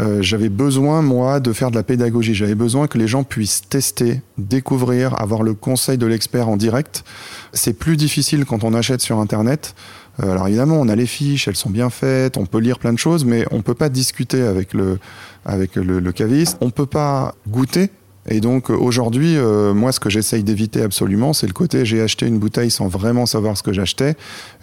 euh, 0.00 0.22
j'avais 0.22 0.48
besoin, 0.48 1.02
moi, 1.02 1.40
de 1.40 1.52
faire 1.52 1.70
de 1.70 1.76
la 1.76 1.82
pédagogie. 1.82 2.34
J'avais 2.34 2.54
besoin 2.54 2.86
que 2.86 2.98
les 2.98 3.08
gens 3.08 3.24
puissent 3.24 3.62
tester, 3.68 4.22
découvrir, 4.36 5.20
avoir 5.20 5.42
le 5.42 5.54
conseil 5.54 5.98
de 5.98 6.06
l'expert 6.06 6.48
en 6.48 6.56
direct. 6.56 7.04
C'est 7.52 7.72
plus 7.72 7.96
difficile 7.96 8.44
quand 8.44 8.62
on 8.62 8.74
achète 8.74 9.00
sur 9.00 9.18
Internet. 9.18 9.74
Euh, 10.22 10.32
alors 10.32 10.46
évidemment, 10.46 10.76
on 10.80 10.88
a 10.88 10.94
les 10.94 11.06
fiches, 11.06 11.48
elles 11.48 11.56
sont 11.56 11.70
bien 11.70 11.90
faites, 11.90 12.36
on 12.36 12.46
peut 12.46 12.58
lire 12.58 12.78
plein 12.78 12.92
de 12.92 12.98
choses, 12.98 13.24
mais 13.24 13.44
on 13.50 13.62
peut 13.62 13.74
pas 13.74 13.88
discuter 13.88 14.42
avec 14.42 14.72
le, 14.72 14.98
avec 15.44 15.74
le, 15.74 15.98
le 15.98 16.12
caviste. 16.12 16.58
On 16.60 16.70
peut 16.70 16.86
pas 16.86 17.34
goûter. 17.48 17.90
Et 18.28 18.40
donc 18.40 18.70
euh, 18.70 18.74
aujourd'hui, 18.74 19.36
euh, 19.36 19.74
moi, 19.74 19.92
ce 19.92 20.00
que 20.00 20.10
j'essaye 20.10 20.42
d'éviter 20.42 20.82
absolument, 20.82 21.32
c'est 21.32 21.46
le 21.46 21.52
côté 21.52 21.84
j'ai 21.84 22.00
acheté 22.00 22.26
une 22.26 22.38
bouteille 22.38 22.70
sans 22.70 22.88
vraiment 22.88 23.26
savoir 23.26 23.56
ce 23.56 23.62
que 23.62 23.72
j'achetais. 23.72 24.16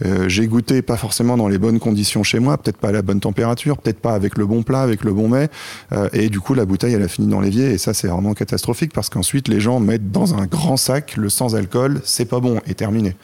Euh, 0.05 0.29
j'ai 0.29 0.47
goûté 0.47 0.81
pas 0.81 0.97
forcément 0.97 1.37
dans 1.37 1.47
les 1.47 1.57
bonnes 1.57 1.79
conditions 1.79 2.23
chez 2.23 2.39
moi, 2.39 2.57
peut-être 2.57 2.77
pas 2.77 2.89
à 2.89 2.91
la 2.91 3.01
bonne 3.01 3.19
température, 3.19 3.77
peut-être 3.77 3.99
pas 3.99 4.13
avec 4.13 4.37
le 4.37 4.45
bon 4.45 4.63
plat, 4.63 4.81
avec 4.81 5.03
le 5.03 5.13
bon 5.13 5.29
mets. 5.29 5.49
Euh, 5.91 6.09
et 6.13 6.29
du 6.29 6.39
coup, 6.39 6.53
la 6.53 6.65
bouteille, 6.65 6.93
elle 6.93 7.03
a 7.03 7.07
fini 7.07 7.27
dans 7.27 7.41
l'évier. 7.41 7.71
Et 7.71 7.77
ça, 7.77 7.93
c'est 7.93 8.07
vraiment 8.07 8.33
catastrophique 8.33 8.93
parce 8.93 9.09
qu'ensuite, 9.09 9.47
les 9.47 9.59
gens 9.59 9.79
mettent 9.79 10.11
dans 10.11 10.35
un 10.35 10.45
grand 10.45 10.77
sac 10.77 11.17
le 11.17 11.29
sans 11.29 11.55
alcool, 11.55 12.01
c'est 12.03 12.25
pas 12.25 12.39
bon 12.39 12.59
et 12.67 12.75
terminé. 12.75 13.15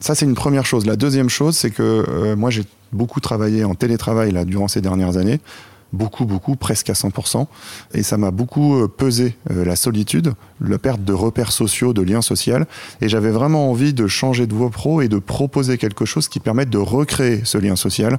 Ça, 0.00 0.14
c'est 0.14 0.24
une 0.24 0.34
première 0.34 0.66
chose. 0.66 0.86
La 0.86 0.96
deuxième 0.96 1.28
chose, 1.28 1.56
c'est 1.56 1.70
que 1.70 2.04
euh, 2.08 2.34
moi, 2.34 2.50
j'ai 2.50 2.64
beaucoup 2.92 3.20
travaillé 3.20 3.64
en 3.64 3.74
télétravail 3.74 4.32
là 4.32 4.44
durant 4.44 4.68
ces 4.68 4.80
dernières 4.80 5.16
années 5.16 5.40
beaucoup, 5.92 6.24
beaucoup, 6.24 6.56
presque 6.56 6.90
à 6.90 6.94
100%. 6.94 7.46
Et 7.94 8.02
ça 8.02 8.16
m'a 8.16 8.30
beaucoup 8.30 8.76
euh, 8.76 8.88
pesé 8.88 9.36
euh, 9.50 9.64
la 9.64 9.76
solitude, 9.76 10.34
la 10.60 10.78
perte 10.78 11.04
de 11.04 11.12
repères 11.12 11.52
sociaux, 11.52 11.92
de 11.92 12.02
liens 12.02 12.22
sociaux. 12.22 12.42
Et 13.00 13.08
j'avais 13.08 13.30
vraiment 13.30 13.70
envie 13.70 13.92
de 13.92 14.06
changer 14.06 14.46
de 14.46 14.54
voie 14.54 14.70
pro 14.70 15.00
et 15.00 15.08
de 15.08 15.18
proposer 15.18 15.78
quelque 15.78 16.04
chose 16.04 16.28
qui 16.28 16.40
permette 16.40 16.70
de 16.70 16.78
recréer 16.78 17.42
ce 17.44 17.58
lien 17.58 17.76
social. 17.76 18.18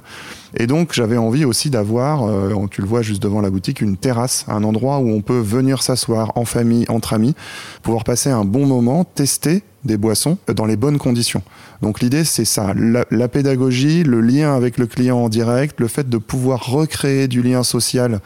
Et 0.56 0.66
donc 0.66 0.92
j'avais 0.92 1.16
envie 1.16 1.44
aussi 1.44 1.70
d'avoir, 1.70 2.24
euh, 2.24 2.54
tu 2.70 2.80
le 2.80 2.86
vois 2.86 3.02
juste 3.02 3.22
devant 3.22 3.40
la 3.40 3.50
boutique, 3.50 3.80
une 3.80 3.96
terrasse, 3.96 4.44
un 4.48 4.64
endroit 4.64 4.98
où 4.98 5.10
on 5.10 5.20
peut 5.20 5.40
venir 5.40 5.82
s'asseoir 5.82 6.32
en 6.36 6.44
famille, 6.44 6.86
entre 6.88 7.12
amis, 7.12 7.34
pouvoir 7.82 8.04
passer 8.04 8.30
un 8.30 8.44
bon 8.44 8.66
moment, 8.66 9.04
tester 9.04 9.62
des 9.84 9.96
boissons 9.96 10.38
dans 10.54 10.66
les 10.66 10.76
bonnes 10.76 10.98
conditions. 10.98 11.42
Donc 11.82 12.00
l'idée 12.00 12.24
c'est 12.24 12.44
ça, 12.44 12.72
la, 12.74 13.04
la, 13.10 13.28
pédagogie, 13.28 14.02
le 14.02 14.20
lien 14.20 14.54
avec 14.54 14.78
le 14.78 14.86
client 14.86 15.18
en 15.18 15.28
direct, 15.28 15.80
le 15.80 15.88
fait 15.88 16.08
de 16.08 16.18
pouvoir 16.18 16.66
recréer 16.66 17.28
du 17.28 17.42
lien 17.42 17.62
social 17.62 18.20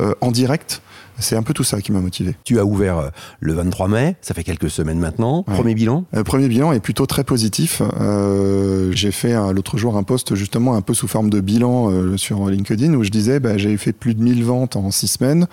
euh, 0.00 0.14
en 0.20 0.30
direct. 0.30 0.82
C'est 1.20 1.36
un 1.36 1.42
peu 1.42 1.52
tout 1.52 1.64
ça 1.64 1.80
qui 1.80 1.90
m'a 1.90 2.00
motivé. 2.00 2.36
Tu 2.44 2.60
as 2.60 2.64
ouvert 2.64 2.98
euh, 2.98 3.08
le 3.40 3.52
23 3.54 3.88
mai, 3.88 4.16
ça 4.20 4.34
fait 4.34 4.44
quelques 4.44 4.70
semaines 4.70 5.00
maintenant. 5.00 5.44
Ouais. 5.48 5.54
Premier 5.54 5.74
bilan? 5.74 6.04
Euh, 6.14 6.22
Premier 6.22 6.48
bilan 6.48 6.72
est 6.72 6.80
plutôt 6.80 7.06
très 7.06 7.24
positif. 7.24 7.82
Euh, 8.00 8.92
j'ai 8.92 9.10
fait 9.10 9.34
l'autre 9.52 9.78
jour 9.78 9.96
un 9.96 10.04
post 10.04 10.34
justement 10.36 10.76
un 10.76 10.80
peu 10.80 10.94
sous 10.94 11.08
forme 11.08 11.30
de 11.30 11.40
bilan 11.40 11.90
euh, 11.90 12.16
sur 12.16 12.48
LinkedIn 12.48 12.94
où 12.94 13.02
je 13.02 13.10
disais 13.10 13.40
bah, 13.40 13.58
j'ai 13.58 13.76
fait 13.76 13.92
plus 13.92 14.14
de 14.14 14.22
1000 14.22 14.44
ventes 14.44 14.76
en 14.76 14.90
6 14.90 15.08
semaines, 15.08 15.46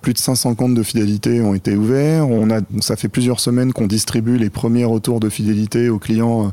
plus 0.00 0.12
de 0.12 0.18
500 0.18 0.54
comptes 0.54 0.74
de 0.74 0.82
fidélité 0.82 1.40
ont 1.42 1.54
été 1.54 1.76
ouverts. 1.76 2.28
On 2.28 2.50
a, 2.50 2.60
ça 2.80 2.96
fait 2.96 3.08
plusieurs 3.08 3.40
semaines 3.40 3.72
qu'on 3.72 3.86
distribue 3.86 4.38
les 4.38 4.50
premiers 4.50 4.84
retours 4.84 5.20
de 5.20 5.28
fidélité 5.28 5.88
aux 5.88 5.98
clients. 5.98 6.52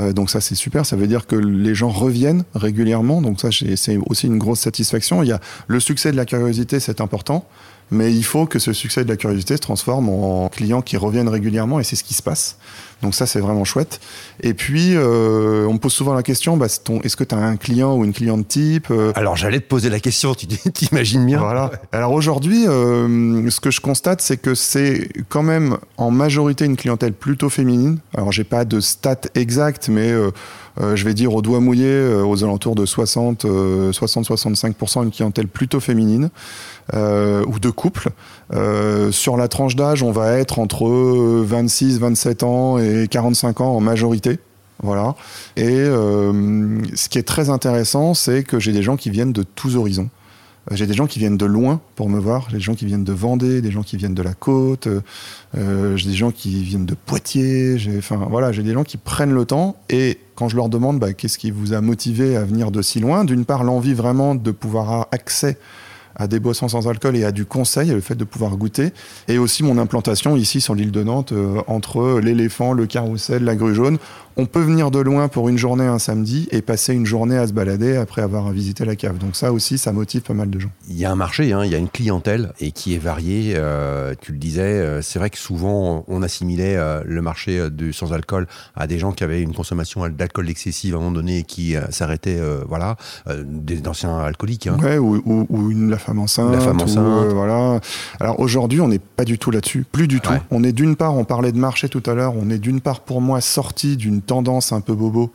Euh, 0.00 0.12
donc 0.12 0.30
ça 0.30 0.40
c'est 0.40 0.54
super, 0.54 0.86
ça 0.86 0.96
veut 0.96 1.06
dire 1.06 1.26
que 1.26 1.36
les 1.36 1.74
gens 1.74 1.90
reviennent 1.90 2.44
régulièrement. 2.54 3.22
Donc 3.22 3.40
ça 3.40 3.48
c'est 3.50 3.98
aussi 4.06 4.26
une 4.26 4.38
grosse 4.38 4.60
satisfaction. 4.60 5.22
Il 5.22 5.28
y 5.28 5.32
a 5.32 5.40
le 5.66 5.80
succès 5.80 6.12
de 6.12 6.16
la 6.16 6.26
curiosité, 6.26 6.80
c'est 6.80 7.00
important. 7.00 7.46
Mais 7.90 8.10
il 8.12 8.24
faut 8.24 8.46
que 8.46 8.58
ce 8.58 8.72
succès 8.72 9.04
de 9.04 9.08
la 9.10 9.16
curiosité 9.16 9.56
se 9.56 9.60
transforme 9.60 10.08
en 10.08 10.48
clients 10.48 10.80
qui 10.80 10.96
reviennent 10.96 11.28
régulièrement 11.28 11.78
et 11.78 11.84
c'est 11.84 11.96
ce 11.96 12.04
qui 12.04 12.14
se 12.14 12.22
passe. 12.22 12.56
Donc 13.02 13.16
ça, 13.16 13.26
c'est 13.26 13.40
vraiment 13.40 13.64
chouette. 13.64 14.00
Et 14.42 14.54
puis, 14.54 14.94
euh, 14.94 15.66
on 15.66 15.74
me 15.74 15.78
pose 15.78 15.92
souvent 15.92 16.14
la 16.14 16.22
question, 16.22 16.56
bah, 16.56 16.66
est-ce 16.66 17.16
que 17.16 17.24
tu 17.24 17.34
as 17.34 17.38
un 17.38 17.56
client 17.56 17.96
ou 17.96 18.04
une 18.04 18.12
cliente 18.12 18.46
type 18.46 18.86
euh... 18.90 19.12
Alors 19.16 19.36
j'allais 19.36 19.58
te 19.58 19.66
poser 19.66 19.90
la 19.90 19.98
question, 19.98 20.34
tu 20.34 20.46
t'imagines 20.72 21.26
bien. 21.26 21.38
Voilà. 21.38 21.72
Alors 21.90 22.12
aujourd'hui, 22.12 22.64
euh, 22.66 23.50
ce 23.50 23.60
que 23.60 23.72
je 23.72 23.80
constate, 23.80 24.20
c'est 24.20 24.36
que 24.36 24.54
c'est 24.54 25.08
quand 25.28 25.42
même 25.42 25.78
en 25.96 26.10
majorité 26.12 26.64
une 26.64 26.76
clientèle 26.76 27.12
plutôt 27.12 27.50
féminine. 27.50 27.98
Alors 28.16 28.30
j'ai 28.30 28.44
pas 28.44 28.64
de 28.64 28.80
stats 28.80 29.28
exactes, 29.34 29.88
mais 29.88 30.10
euh, 30.10 30.30
je 30.80 31.04
vais 31.04 31.14
dire 31.14 31.34
au 31.34 31.42
doigt 31.42 31.60
mouillé, 31.60 31.86
euh, 31.86 32.24
aux 32.24 32.44
alentours 32.44 32.74
de 32.74 32.86
60, 32.86 33.44
60-65% 33.44 35.04
une 35.04 35.10
clientèle 35.10 35.48
plutôt 35.48 35.80
féminine. 35.80 36.30
Euh, 36.94 37.44
ou 37.46 37.58
de 37.58 37.70
couple. 37.70 38.10
Euh, 38.52 39.12
sur 39.12 39.36
la 39.36 39.48
tranche 39.48 39.76
d'âge, 39.76 40.02
on 40.02 40.10
va 40.10 40.36
être 40.36 40.58
entre 40.58 40.84
26, 40.84 42.00
27 42.00 42.42
ans 42.42 42.78
et 42.78 43.06
45 43.08 43.60
ans 43.60 43.76
en 43.76 43.80
majorité. 43.80 44.40
Voilà. 44.82 45.14
Et 45.56 45.70
euh, 45.70 46.80
ce 46.94 47.08
qui 47.08 47.18
est 47.18 47.22
très 47.22 47.50
intéressant, 47.50 48.14
c'est 48.14 48.42
que 48.42 48.58
j'ai 48.58 48.72
des 48.72 48.82
gens 48.82 48.96
qui 48.96 49.10
viennent 49.10 49.32
de 49.32 49.44
tous 49.44 49.76
horizons. 49.76 50.10
J'ai 50.70 50.86
des 50.86 50.94
gens 50.94 51.06
qui 51.08 51.18
viennent 51.18 51.36
de 51.36 51.46
loin 51.46 51.80
pour 51.96 52.08
me 52.08 52.20
voir, 52.20 52.48
des 52.52 52.60
gens 52.60 52.74
qui 52.74 52.86
viennent 52.86 53.02
de 53.02 53.12
Vendée, 53.12 53.60
des 53.60 53.72
gens 53.72 53.82
qui 53.82 53.96
viennent 53.96 54.14
de 54.14 54.22
la 54.22 54.34
côte, 54.34 54.86
euh, 55.56 55.96
j'ai 55.96 56.08
des 56.08 56.14
gens 56.14 56.30
qui 56.30 56.62
viennent 56.62 56.86
de 56.86 56.94
Poitiers, 56.94 57.78
j'ai, 57.78 57.98
enfin 57.98 58.26
voilà, 58.30 58.52
des 58.52 58.72
gens 58.72 58.84
qui 58.84 58.96
prennent 58.96 59.34
le 59.34 59.44
temps 59.44 59.76
et 59.90 60.18
quand 60.36 60.48
je 60.48 60.56
leur 60.56 60.68
demande 60.68 61.00
bah, 61.00 61.12
qu'est-ce 61.14 61.38
qui 61.38 61.50
vous 61.50 61.72
a 61.72 61.80
motivé 61.80 62.36
à 62.36 62.44
venir 62.44 62.70
de 62.70 62.80
si 62.80 63.00
loin, 63.00 63.24
d'une 63.24 63.44
part 63.44 63.64
l'envie 63.64 63.94
vraiment 63.94 64.36
de 64.36 64.50
pouvoir 64.52 64.84
avoir 64.84 65.08
accès 65.10 65.58
à 66.14 66.26
des 66.26 66.40
boissons 66.40 66.68
sans 66.68 66.88
alcool 66.88 67.16
et 67.16 67.24
à 67.24 67.32
du 67.32 67.44
conseil, 67.44 67.90
le 67.90 68.00
fait 68.00 68.14
de 68.14 68.24
pouvoir 68.24 68.56
goûter, 68.56 68.90
et 69.28 69.38
aussi 69.38 69.62
mon 69.62 69.78
implantation 69.78 70.36
ici 70.36 70.60
sur 70.60 70.74
l'île 70.74 70.92
de 70.92 71.02
Nantes, 71.02 71.32
euh, 71.32 71.60
entre 71.66 72.20
l'éléphant, 72.20 72.72
le 72.72 72.86
carrousel, 72.86 73.44
la 73.44 73.56
grue 73.56 73.74
jaune. 73.74 73.98
On 74.36 74.46
peut 74.46 74.60
venir 74.62 74.90
de 74.90 74.98
loin 74.98 75.28
pour 75.28 75.48
une 75.48 75.58
journée 75.58 75.84
un 75.84 75.98
samedi 75.98 76.48
et 76.50 76.62
passer 76.62 76.94
une 76.94 77.04
journée 77.04 77.36
à 77.36 77.46
se 77.46 77.52
balader 77.52 77.96
après 77.96 78.22
avoir 78.22 78.50
visité 78.50 78.84
la 78.84 78.96
cave. 78.96 79.18
Donc 79.18 79.36
ça 79.36 79.52
aussi, 79.52 79.76
ça 79.76 79.92
motive 79.92 80.22
pas 80.22 80.34
mal 80.34 80.48
de 80.48 80.58
gens. 80.58 80.70
Il 80.88 80.98
y 80.98 81.04
a 81.04 81.12
un 81.12 81.16
marché, 81.16 81.52
hein, 81.52 81.64
il 81.64 81.70
y 81.70 81.74
a 81.74 81.78
une 81.78 81.90
clientèle 81.90 82.52
et 82.60 82.72
qui 82.72 82.94
est 82.94 82.98
variée. 82.98 83.54
Euh, 83.56 84.14
tu 84.20 84.32
le 84.32 84.38
disais, 84.38 84.62
euh, 84.62 85.02
c'est 85.02 85.18
vrai 85.18 85.28
que 85.28 85.38
souvent 85.38 86.04
on 86.08 86.22
assimilait 86.22 86.76
euh, 86.76 87.02
le 87.04 87.20
marché 87.20 87.70
du 87.70 87.92
sans 87.92 88.12
alcool 88.12 88.46
à 88.74 88.86
des 88.86 88.98
gens 88.98 89.12
qui 89.12 89.22
avaient 89.22 89.42
une 89.42 89.54
consommation 89.54 90.08
d'alcool 90.08 90.48
excessive 90.48 90.94
à 90.94 90.96
un 90.96 91.00
moment 91.00 91.12
donné 91.12 91.38
et 91.38 91.42
qui 91.42 91.74
s'arrêtaient, 91.90 92.40
voilà, 92.66 92.96
des 93.44 93.86
anciens 93.86 94.18
alcooliques. 94.18 94.66
Hein. 94.66 94.78
Ouais, 94.82 94.98
ou, 94.98 95.22
ou, 95.26 95.46
ou 95.50 95.70
une, 95.70 95.90
la 95.90 95.98
femme 95.98 96.18
enceinte. 96.18 96.52
La 96.52 96.60
femme 96.60 96.80
enceinte. 96.80 97.32
Ou, 97.32 97.34
voilà. 97.34 97.80
Alors 98.18 98.40
aujourd'hui, 98.40 98.80
on 98.80 98.88
n'est 98.88 98.98
pas 98.98 99.24
du 99.24 99.38
tout 99.38 99.50
là-dessus, 99.50 99.84
plus 99.90 100.08
du 100.08 100.20
tout. 100.20 100.30
Ouais. 100.30 100.40
On 100.50 100.64
est 100.64 100.72
d'une 100.72 100.96
part, 100.96 101.14
on 101.16 101.24
parlait 101.24 101.52
de 101.52 101.58
marché 101.58 101.88
tout 101.88 102.02
à 102.06 102.14
l'heure, 102.14 102.34
on 102.36 102.48
est 102.48 102.58
d'une 102.58 102.80
part 102.80 103.00
pour 103.00 103.20
moi 103.20 103.40
sorti 103.40 103.96
d'une 103.96 104.21
tendance 104.22 104.72
un 104.72 104.80
peu 104.80 104.94
bobo 104.94 105.30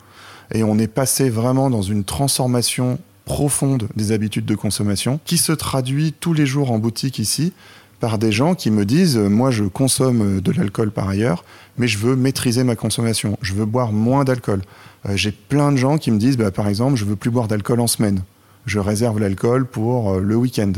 et 0.52 0.62
on 0.62 0.78
est 0.78 0.88
passé 0.88 1.30
vraiment 1.30 1.70
dans 1.70 1.82
une 1.82 2.04
transformation 2.04 2.98
profonde 3.24 3.88
des 3.94 4.12
habitudes 4.12 4.46
de 4.46 4.54
consommation 4.54 5.20
qui 5.24 5.38
se 5.38 5.52
traduit 5.52 6.14
tous 6.18 6.32
les 6.32 6.46
jours 6.46 6.70
en 6.72 6.78
boutique 6.78 7.18
ici 7.18 7.52
par 8.00 8.18
des 8.18 8.32
gens 8.32 8.54
qui 8.54 8.70
me 8.70 8.84
disent 8.84 9.18
moi 9.18 9.50
je 9.50 9.64
consomme 9.64 10.40
de 10.40 10.52
l'alcool 10.52 10.90
par 10.90 11.08
ailleurs 11.08 11.44
mais 11.78 11.88
je 11.88 11.98
veux 11.98 12.16
maîtriser 12.16 12.64
ma 12.64 12.76
consommation. 12.76 13.38
Je 13.40 13.54
veux 13.54 13.64
boire 13.64 13.92
moins 13.92 14.24
d'alcool. 14.24 14.62
Euh, 15.06 15.16
j'ai 15.16 15.32
plein 15.32 15.72
de 15.72 15.76
gens 15.76 15.96
qui 15.96 16.10
me 16.10 16.18
disent 16.18 16.36
bah, 16.36 16.50
par 16.50 16.68
exemple 16.68 16.96
je 16.96 17.04
veux 17.04 17.16
plus 17.16 17.30
boire 17.30 17.48
d'alcool 17.48 17.80
en 17.80 17.86
semaine 17.86 18.22
je 18.68 18.78
réserve 18.78 19.18
l'alcool 19.18 19.66
pour 19.66 20.12
euh, 20.12 20.20
le 20.20 20.36
week-end. 20.36 20.72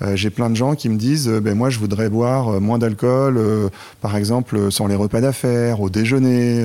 Euh, 0.00 0.16
j'ai 0.16 0.30
plein 0.30 0.48
de 0.48 0.54
gens 0.54 0.74
qui 0.74 0.88
me 0.88 0.96
disent, 0.96 1.28
euh, 1.28 1.40
ben 1.40 1.56
moi 1.56 1.70
je 1.70 1.78
voudrais 1.78 2.08
boire 2.08 2.60
moins 2.60 2.78
d'alcool, 2.78 3.40
par 4.00 4.16
exemple 4.16 4.70
sur 4.70 4.88
les 4.88 4.94
repas 4.94 5.20
d'affaires, 5.20 5.80
au 5.80 5.90
déjeuner. 5.90 6.64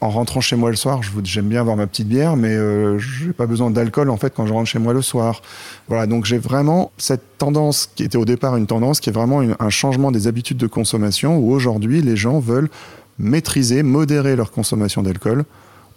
en 0.00 0.10
rentrant 0.10 0.40
chez 0.40 0.56
moi 0.56 0.70
le 0.70 0.76
soir, 0.76 1.00
j'aime 1.24 1.48
bien 1.48 1.60
avoir 1.60 1.76
ma 1.76 1.86
petite 1.86 2.08
bière, 2.08 2.36
mais 2.36 2.54
je 2.54 3.26
n'ai 3.26 3.32
pas 3.32 3.46
besoin 3.46 3.70
d'alcool 3.70 4.10
en 4.10 4.16
fait 4.16 4.32
quand 4.34 4.46
je 4.46 4.52
rentre 4.52 4.68
chez 4.68 4.78
moi 4.78 4.92
le 4.92 5.02
soir. 5.02 5.42
Voilà, 5.88 6.06
donc 6.06 6.24
j'ai 6.24 6.38
vraiment 6.38 6.92
cette 6.98 7.38
tendance 7.38 7.90
qui 7.94 8.04
était 8.04 8.18
au 8.18 8.24
départ 8.24 8.56
une 8.56 8.66
tendance 8.66 9.00
qui 9.00 9.10
est 9.10 9.12
vraiment 9.12 9.42
un 9.58 9.70
changement 9.70 10.12
des 10.12 10.26
habitudes 10.26 10.58
de 10.58 10.66
consommation 10.66 11.38
où 11.38 11.52
aujourd'hui 11.52 12.02
les 12.02 12.16
gens 12.16 12.38
veulent 12.38 12.70
maîtriser, 13.18 13.82
modérer 13.82 14.36
leur 14.36 14.50
consommation 14.50 15.02
d'alcool. 15.02 15.44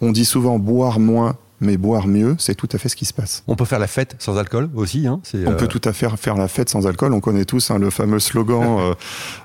On 0.00 0.12
dit 0.12 0.24
souvent 0.24 0.58
boire 0.58 0.98
moins 1.00 1.36
mais 1.60 1.76
boire 1.76 2.06
mieux, 2.06 2.36
c'est 2.38 2.54
tout 2.54 2.68
à 2.72 2.78
fait 2.78 2.88
ce 2.88 2.96
qui 2.96 3.04
se 3.04 3.14
passe. 3.14 3.42
On 3.46 3.56
peut 3.56 3.64
faire 3.64 3.78
la 3.78 3.86
fête 3.86 4.16
sans 4.18 4.36
alcool 4.36 4.68
aussi. 4.74 5.06
Hein, 5.06 5.20
on 5.46 5.54
peut 5.54 5.64
euh, 5.64 5.66
tout 5.66 5.80
à 5.84 5.92
fait 5.92 6.08
faire 6.16 6.36
la 6.36 6.48
fête 6.48 6.68
sans 6.68 6.86
alcool. 6.86 7.12
On 7.12 7.20
connaît 7.20 7.44
tous 7.44 7.70
hein, 7.70 7.78
le 7.78 7.90
fameux 7.90 8.18
slogan 8.18 8.78
euh, 8.78 8.94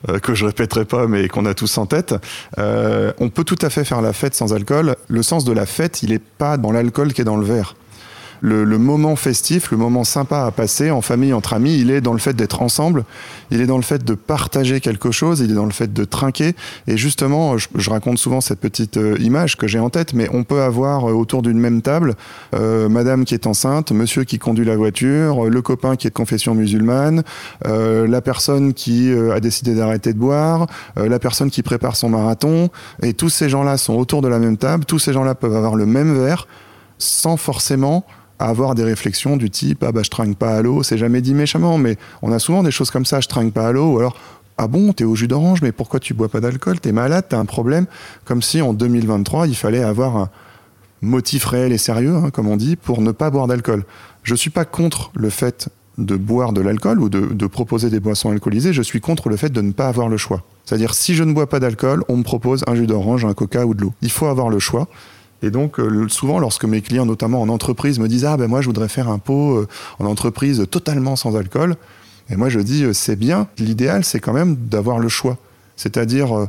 euh, 0.09 0.19
que 0.19 0.33
je 0.33 0.45
répéterai 0.45 0.85
pas, 0.85 1.07
mais 1.07 1.27
qu'on 1.27 1.45
a 1.45 1.53
tous 1.53 1.77
en 1.77 1.85
tête. 1.85 2.13
on 2.57 3.29
peut 3.29 3.43
tout 3.43 3.59
à 3.61 3.69
fait 3.69 3.85
faire 3.85 4.01
la 4.01 4.13
fête 4.13 4.35
sans 4.35 4.53
alcool. 4.53 4.95
Le 5.07 5.23
sens 5.23 5.45
de 5.45 5.51
la 5.51 5.65
fête, 5.65 6.03
il 6.03 6.09
n'est 6.11 6.19
pas 6.19 6.57
dans 6.57 6.71
l'alcool 6.71 7.13
qui 7.13 7.21
est 7.21 7.25
dans 7.25 7.37
le 7.37 7.45
verre 7.45 7.75
le, 8.41 8.77
moment 8.77 9.15
festif, 9.15 9.71
le 9.71 9.77
moment 9.77 10.03
sympa 10.03 10.45
à 10.45 10.51
passer 10.51 10.91
en 10.91 11.01
famille, 11.01 11.33
entre 11.33 11.53
amis, 11.53 11.79
il 11.79 11.91
est 11.91 12.01
dans 12.01 12.13
le 12.13 12.19
fait 12.19 12.33
d'être 12.33 12.62
ensemble, 12.62 13.05
il 13.51 13.62
est 13.62 13.67
dans 13.67 13.77
le 13.77 13.83
fait 13.83 14.03
de 14.03 14.13
partager 14.15 14.81
quelque 14.81 15.12
chose, 15.12 15.39
il 15.39 15.51
est 15.51 15.55
dans 15.55 15.65
le 15.65 15.71
fait 15.71 15.93
de 15.93 16.03
trinquer. 16.03 16.55
Et 16.88 16.98
justement, 16.98 17.57
je, 17.57 17.89
raconte 17.89 18.17
souvent 18.17 18.41
cette 18.41 18.60
petite 18.60 18.98
euh, 18.98 19.17
image 19.19 19.57
que 19.57 19.67
j'ai 19.67 19.79
en 19.79 19.89
tête, 19.89 20.13
mais 20.13 20.27
on 20.33 20.43
peut 20.43 20.62
avoir 20.62 21.10
euh, 21.10 21.13
autour 21.13 21.41
d'une 21.41 21.60
même 21.60 21.81
table 21.81 22.15
euh, 22.55 22.89
madame 22.89 23.25
qui 23.25 23.33
est 23.33 23.48
enceinte, 23.48 23.91
monsieur 23.91 24.24
qui 24.24 24.39
conduit 24.39 24.65
la 24.65 24.75
voiture, 24.75 25.45
le 25.45 25.62
copain 25.62 25.95
qui 25.95 26.07
est 26.07 26.10
de 26.10 26.15
confession 26.15 26.55
musulmane, 26.55 27.24
la 27.65 28.21
personne 28.21 28.74
qui 28.74 29.12
a 29.12 29.39
décidé 29.39 29.75
d'arrêter 29.75 30.13
de 30.13 30.17
boire, 30.17 30.67
la 30.95 31.19
personne 31.19 31.50
qui 31.50 31.62
prépare 31.62 31.95
son 31.95 32.10
marathon, 32.10 32.69
et 33.01 33.13
tous 33.13 33.29
ces 33.29 33.50
gens-là 33.50 33.77
sont 33.77 33.93
autour 33.93 34.21
de 34.21 34.27
la 34.27 34.39
même 34.39 34.57
table, 34.57 34.86
tous 34.86 35.00
ces 35.00 35.13
gens-là 35.13 35.36
peuvent 35.36 35.55
avoir 35.55 35.75
le 35.75 35.86
même 35.86 36.17
verre 36.17 36.48
sans 36.98 37.38
forcément 37.38 38.05
avoir 38.48 38.75
des 38.75 38.83
réflexions 38.83 39.38
du 39.38 39.50
type 39.50 39.83
ah 39.88 39.91
bah 39.91 40.01
je 40.03 40.10
trinque 40.10 40.38
pas 40.38 40.55
à 40.55 40.62
l'eau, 40.62 40.83
c'est 40.83 40.98
jamais 40.98 41.21
dit 41.21 41.33
méchamment, 41.33 41.77
mais 41.77 41.98
on 42.21 42.31
a 42.31 42.39
souvent 42.39 42.63
des 42.63 42.71
choses 42.71 42.91
comme 42.91 43.05
ça, 43.05 43.19
je 43.19 43.27
trinque 43.27 43.53
pas 43.53 43.67
à 43.67 43.71
l'eau, 43.71 43.93
ou 43.93 44.00
alors 44.00 44.17
ah 44.57 44.67
bon, 44.67 44.93
t'es 44.93 45.05
au 45.05 45.15
jus 45.15 45.27
d'orange, 45.27 45.62
mais 45.62 45.71
pourquoi 45.71 46.00
tu 46.00 46.13
bois 46.13 46.29
pas 46.29 46.39
d'alcool 46.39 46.79
T'es 46.79 46.91
malade, 46.91 47.25
t'as 47.29 47.39
un 47.39 47.45
problème. 47.45 47.88
Comme 48.25 48.43
si 48.43 48.62
en 48.62 48.74
2023, 48.74 49.48
il 49.48 49.55
fallait 49.55 49.81
avoir 49.81 50.17
un 50.17 50.29
motif 51.01 51.45
réel 51.45 51.71
et 51.71 51.79
sérieux, 51.79 52.15
hein, 52.15 52.29
comme 52.29 52.48
on 52.48 52.57
dit, 52.57 52.75
pour 52.75 53.01
ne 53.01 53.12
pas 53.12 53.31
boire 53.31 53.48
d'alcool. 53.48 53.86
Je 54.21 54.36
suis 54.36 54.51
pas 54.51 54.65
contre 54.65 55.12
le 55.15 55.31
fait 55.31 55.69
de 55.98 56.15
boire 56.15 56.53
de 56.53 56.62
l'alcool 56.62 57.00
ou 57.00 57.10
de, 57.10 57.48
proposer 57.48 57.89
des 57.89 58.00
boissons 58.00 58.31
alcoolisées, 58.31 58.71
je 58.71 58.81
suis 58.81 59.01
contre 59.01 59.29
le 59.29 59.38
fait 59.38 59.50
de 59.50 59.62
ne 59.62 59.71
pas 59.71 59.88
avoir 59.88 60.10
le 60.10 60.17
choix. 60.17 60.43
C'est-à-dire, 60.65 60.93
si 60.93 61.15
je 61.15 61.24
ne 61.24 61.33
bois 61.33 61.48
pas 61.48 61.60
d'alcool, 61.60 62.03
on 62.07 62.17
me 62.17 62.24
propose 62.24 62.63
un 62.67 62.75
jus 62.75 62.88
d'orange, 62.88 63.25
un 63.25 63.33
coca 63.33 63.65
ou 63.65 63.74
de 63.74 63.81
l'eau. 63.81 63.93
Il 64.01 64.12
faut 64.12 64.27
avoir 64.27 64.50
le 64.50 64.60
choix. 64.60 64.88
Et 65.43 65.50
donc, 65.50 65.79
euh, 65.79 66.07
souvent, 66.07 66.39
lorsque 66.39 66.65
mes 66.65 66.81
clients, 66.81 67.05
notamment 67.05 67.41
en 67.41 67.50
entreprise, 67.50 68.00
me 68.00 68.07
disent 68.07 68.25
Ah, 68.25 68.38
ben 68.38 68.48
moi, 68.48 68.62
je 68.62 68.67
voudrais 68.67 68.88
faire 68.88 69.10
un 69.10 69.17
pot 69.17 69.57
euh, 69.57 69.67
en 70.00 70.05
entreprise 70.05 70.65
totalement 70.69 71.15
sans 71.15 71.36
alcool, 71.36 71.75
et 72.29 72.36
moi, 72.36 72.50
je 72.50 72.60
dis 72.60 72.83
euh, 72.83 72.93
C'est 72.93 73.15
bien. 73.15 73.48
L'idéal, 73.57 74.03
c'est 74.03 74.19
quand 74.19 74.33
même 74.33 74.55
d'avoir 74.55 75.00
le 75.00 75.10
choix. 75.10 75.38
C'est-à-dire, 75.75 76.48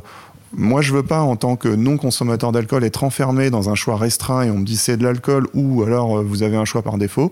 moi, 0.53 0.81
je 0.81 0.93
veux 0.93 1.01
pas, 1.01 1.21
en 1.21 1.35
tant 1.35 1.55
que 1.55 1.67
non-consommateur 1.67 2.51
d'alcool, 2.51 2.83
être 2.83 3.03
enfermé 3.03 3.49
dans 3.49 3.69
un 3.69 3.75
choix 3.75 3.97
restreint 3.97 4.43
et 4.43 4.51
on 4.51 4.59
me 4.59 4.65
dit 4.65 4.77
c'est 4.77 4.95
de 4.95 5.03
l'alcool 5.03 5.47
ou 5.55 5.81
alors 5.81 6.21
vous 6.21 6.43
avez 6.43 6.55
un 6.55 6.65
choix 6.65 6.83
par 6.83 6.99
défaut. 6.99 7.31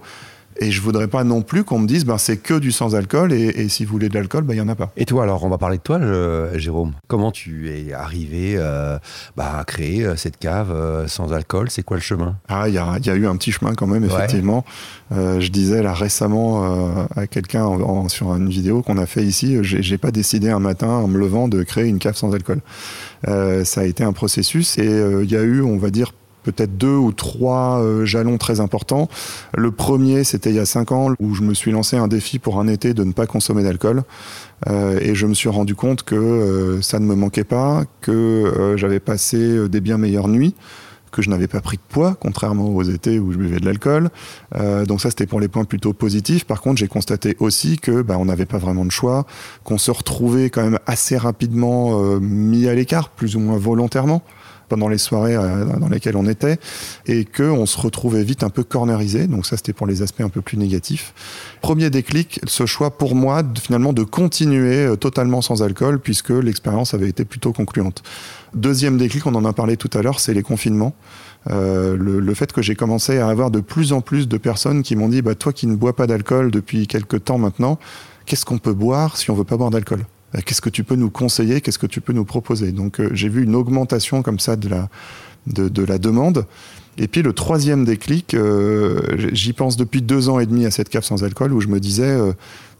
Et 0.60 0.72
je 0.72 0.82
voudrais 0.82 1.08
pas 1.08 1.24
non 1.24 1.42
plus 1.42 1.64
qu'on 1.64 1.80
me 1.80 1.88
dise, 1.88 2.06
ben, 2.06 2.18
c'est 2.18 2.38
que 2.38 2.56
du 2.56 2.72
sans-alcool, 2.72 3.34
et, 3.34 3.70
si 3.70 3.86
vous 3.86 3.92
voulez 3.92 4.10
de 4.10 4.14
l'alcool, 4.14 4.44
ben, 4.44 4.54
il 4.54 4.58
y 4.58 4.62
en 4.62 4.68
a 4.68 4.76
pas. 4.76 4.92
Et 4.98 5.06
toi, 5.06 5.24
alors, 5.24 5.44
on 5.44 5.50
va 5.50 5.58
parler 5.58 5.78
de 5.78 5.84
toi, 5.84 6.00
Jérôme. 6.58 6.94
Comment 7.08 7.32
tu 7.32 7.70
es 7.70 7.94
arrivé 7.94 8.56
euh, 8.58 8.98
bah, 9.36 9.58
à 9.60 9.64
créer 9.64 10.06
euh, 10.06 10.16
cette 10.16 10.38
cave 10.38 10.72
euh, 10.72 11.08
sans 11.08 11.34
alcool? 11.34 11.70
C'est 11.70 11.84
quoi 11.84 11.98
le 11.98 12.02
chemin? 12.02 12.38
Ah, 12.48 12.68
il 12.68 12.74
y 12.74 12.78
a, 12.78 12.98
y 13.04 13.10
a, 13.10 13.16
eu 13.16 13.28
un 13.28 13.36
petit 13.36 13.52
chemin 13.52 13.74
quand 13.74 13.88
même, 13.88 14.04
effectivement. 14.04 14.64
je 15.12 15.48
disais 15.50 15.84
là 15.84 15.94
récemment 15.94 17.06
à 17.16 17.28
quelqu'un 17.28 17.68
sur 18.08 18.34
une 18.36 18.50
vidéo 18.50 18.82
qu'on 18.82 18.98
a 18.98 19.06
fait 19.06 19.24
ici, 19.24 19.58
j'ai 19.62 19.98
pas 19.98 20.12
décidé 20.12 20.50
un 20.50 20.60
matin 20.60 20.88
en 20.88 21.08
me 21.08 21.18
levant 21.18 21.48
de 21.48 21.64
créer 21.64 21.88
une 21.88 22.00
cave 22.00 22.16
sans 22.16 22.34
alcool. 22.34 22.62
ça 23.26 23.82
a 23.82 23.84
été 23.84 24.04
un 24.04 24.14
processus 24.14 24.78
et 24.78 24.86
il 25.24 25.30
y 25.30 25.36
a 25.36 25.42
eu, 25.42 25.62
on 25.62 25.78
va 25.78 25.90
dire, 25.90 26.14
peut-être 26.44 26.78
deux 26.78 26.96
ou 26.96 27.12
trois 27.12 27.82
euh, 27.82 28.06
jalons 28.06 28.38
très 28.38 28.60
importants. 28.60 29.08
Le 29.56 29.72
premier, 29.72 30.24
c'était 30.24 30.50
il 30.50 30.56
y 30.56 30.60
a 30.60 30.66
cinq 30.66 30.92
ans, 30.92 31.14
où 31.20 31.36
je 31.36 31.44
me 31.44 31.54
suis 31.54 31.72
lancé 31.72 31.98
un 31.98 32.08
défi 32.08 32.40
pour 32.40 32.60
un 32.60 32.68
été 32.68 32.94
de 32.94 33.04
ne 33.04 33.12
pas 33.12 33.28
consommer 33.28 33.64
d'alcool. 33.64 34.04
Euh, 34.70 35.00
et 35.02 35.16
je 35.16 35.26
me 35.26 35.34
suis 35.34 35.50
rendu 35.50 35.76
compte 35.76 36.04
que 36.04 36.16
euh, 36.16 36.82
ça 36.82 37.00
ne 37.00 37.06
me 37.06 37.16
manquait 37.16 37.44
pas, 37.44 37.84
que 38.02 38.76
j'avais 38.78 39.00
passé 39.00 39.68
des 39.70 39.82
bien 39.82 39.98
meilleures 39.98 40.28
nuits 40.28 40.56
que 41.12 41.22
je 41.22 41.30
n'avais 41.30 41.50
pas 41.50 41.60
pris 41.60 41.76
de 41.76 41.82
poids, 41.90 42.16
contrairement 42.18 42.70
aux 42.70 42.84
étés 42.84 43.20
où 43.20 43.34
je 43.34 43.38
buvais 43.38 43.60
de 43.60 43.66
l'alcool. 43.66 44.10
donc 44.88 45.02
ça, 45.02 45.10
c'était 45.10 45.26
pour 45.26 45.42
les 45.42 45.50
points 45.50 45.66
plutôt 45.66 45.92
positifs. 45.92 46.46
Par 46.46 46.62
contre, 46.62 46.78
j'ai 46.78 46.88
constaté 46.88 47.36
aussi 47.40 47.78
que 47.78 48.02
bah, 48.02 48.16
on 48.18 48.24
n'avait 48.24 48.46
pas 48.46 48.60
vraiment 48.60 48.86
de 48.86 48.92
choix, 48.92 49.26
qu'on 49.66 49.78
se 49.78 49.92
retrouvait 49.92 50.50
quand 50.50 50.64
même 50.64 50.80
assez 50.86 51.18
rapidement 51.18 52.00
mis 52.22 52.70
à 52.70 52.74
l'écart, 52.74 53.10
plus 53.10 53.36
ou 53.36 53.42
moins 53.42 53.58
volontairement 53.58 54.24
pendant 54.72 54.88
les 54.88 54.98
soirées 54.98 55.36
euh, 55.36 55.66
dans 55.66 55.90
lesquelles 55.90 56.16
on 56.16 56.26
était, 56.26 56.58
et 57.06 57.26
qu'on 57.26 57.66
se 57.66 57.78
retrouvait 57.78 58.24
vite 58.24 58.42
un 58.42 58.50
peu 58.50 58.64
cornerisé. 58.64 59.28
Donc 59.28 59.46
ça, 59.46 59.58
c'était 59.58 59.74
pour 59.74 59.86
les 59.86 60.02
aspects 60.02 60.22
un 60.22 60.30
peu 60.30 60.40
plus 60.40 60.58
négatifs. 60.58 61.14
Premier 61.62 61.90
déclic, 61.90 62.40
ce 62.48 62.66
choix 62.66 62.90
pour 62.98 63.14
moi, 63.14 63.44
finalement, 63.62 63.92
de 63.92 64.04
continuer 64.04 64.86
euh, 64.86 64.96
totalement 64.96 65.42
sans 65.42 65.62
alcool, 65.62 66.00
puisque 66.00 66.30
l'expérience 66.30 66.94
avait 66.94 67.10
été 67.10 67.26
plutôt 67.26 67.52
concluante. 67.52 68.02
Deuxième 68.54 68.98
déclic, 68.98 69.26
on 69.26 69.36
en 69.36 69.44
a 69.44 69.52
parlé 69.52 69.76
tout 69.76 69.90
à 69.94 70.02
l'heure, 70.02 70.22
c'est 70.22 70.34
les 70.34 70.44
confinements. 70.44 70.96
Euh, 71.50 71.98
le, 71.98 72.34
fait 72.34 72.54
que 72.54 72.62
j'ai 72.62 72.76
commencé 72.76 73.18
à 73.18 73.28
avoir 73.28 73.52
de 73.52 73.60
plus 73.60 73.92
en 73.92 74.00
plus 74.00 74.30
de 74.30 74.38
personnes 74.38 74.84
qui 74.84 74.96
m'ont 74.96 75.10
dit 75.10 75.22
bah, 75.22 75.36
Toi 75.36 75.52
qui 75.52 75.68
ne 75.68 75.76
bois 75.76 75.96
pas 75.98 76.08
d'alcool 76.08 76.50
depuis 76.50 76.88
quelques 76.88 77.26
temps 77.26 77.40
maintenant, 77.40 77.78
qu'est-ce 78.26 78.46
qu'on 78.46 78.60
peut 78.60 78.74
boire 78.74 79.18
si 79.18 79.32
on 79.32 79.34
veut 79.34 79.44
pas 79.44 79.58
boire 79.58 79.72
d'alcool? 79.72 80.06
Qu'est-ce 80.46 80.62
que 80.62 80.70
tu 80.70 80.84
peux 80.84 80.96
nous 80.96 81.10
conseiller, 81.10 81.62
qu'est-ce 81.62 81.80
que 81.80 81.88
tu 81.88 82.02
peux 82.02 82.14
nous 82.14 82.26
proposer? 82.26 82.72
Donc 82.72 83.00
euh, 83.00 83.10
j'ai 83.14 83.30
vu 83.30 83.44
une 83.44 83.56
augmentation 83.56 84.22
comme 84.22 84.40
ça 84.40 84.56
de 84.56 84.70
la, 84.70 84.90
de, 85.48 85.84
la 85.84 85.98
demande. 85.98 86.46
Et 86.98 87.08
puis 87.08 87.22
le 87.22 87.34
troisième 87.34 87.86
déclic, 87.86 88.34
euh, 88.34 89.02
j'y 89.34 89.54
pense 89.54 89.78
depuis 89.78 90.02
deux 90.02 90.30
ans 90.30 90.40
et 90.40 90.46
demi 90.46 90.66
à 90.66 90.72
cette 90.72 90.90
cave 90.90 91.04
sans 91.04 91.24
alcool 91.24 91.54
où 91.54 91.62
je 91.62 91.68
me 91.68 91.80
disais, 91.80 92.18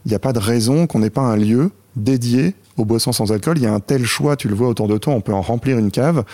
il 0.04 0.08
n'y 0.08 0.14
a 0.14 0.18
pas 0.18 0.32
de 0.32 0.38
raison 0.38 0.86
qu'on 0.86 1.00
n'ait 1.00 1.10
pas 1.10 1.22
un 1.22 1.36
lieu 1.36 1.70
dédié 1.96 2.54
aux 2.76 2.84
boissons 2.84 3.12
sans 3.12 3.32
alcool. 3.32 3.58
Il 3.58 3.64
y 3.64 3.66
a 3.66 3.72
un 3.72 3.80
tel 3.80 4.04
choix, 4.04 4.36
tu 4.36 4.48
le 4.48 4.54
vois 4.54 4.68
autour 4.68 4.88
de 4.88 4.98
toi, 4.98 5.14
on 5.14 5.20
peut 5.20 5.34
en 5.34 5.42
remplir 5.42 5.78
une 5.78 5.90
cave. 5.90 6.24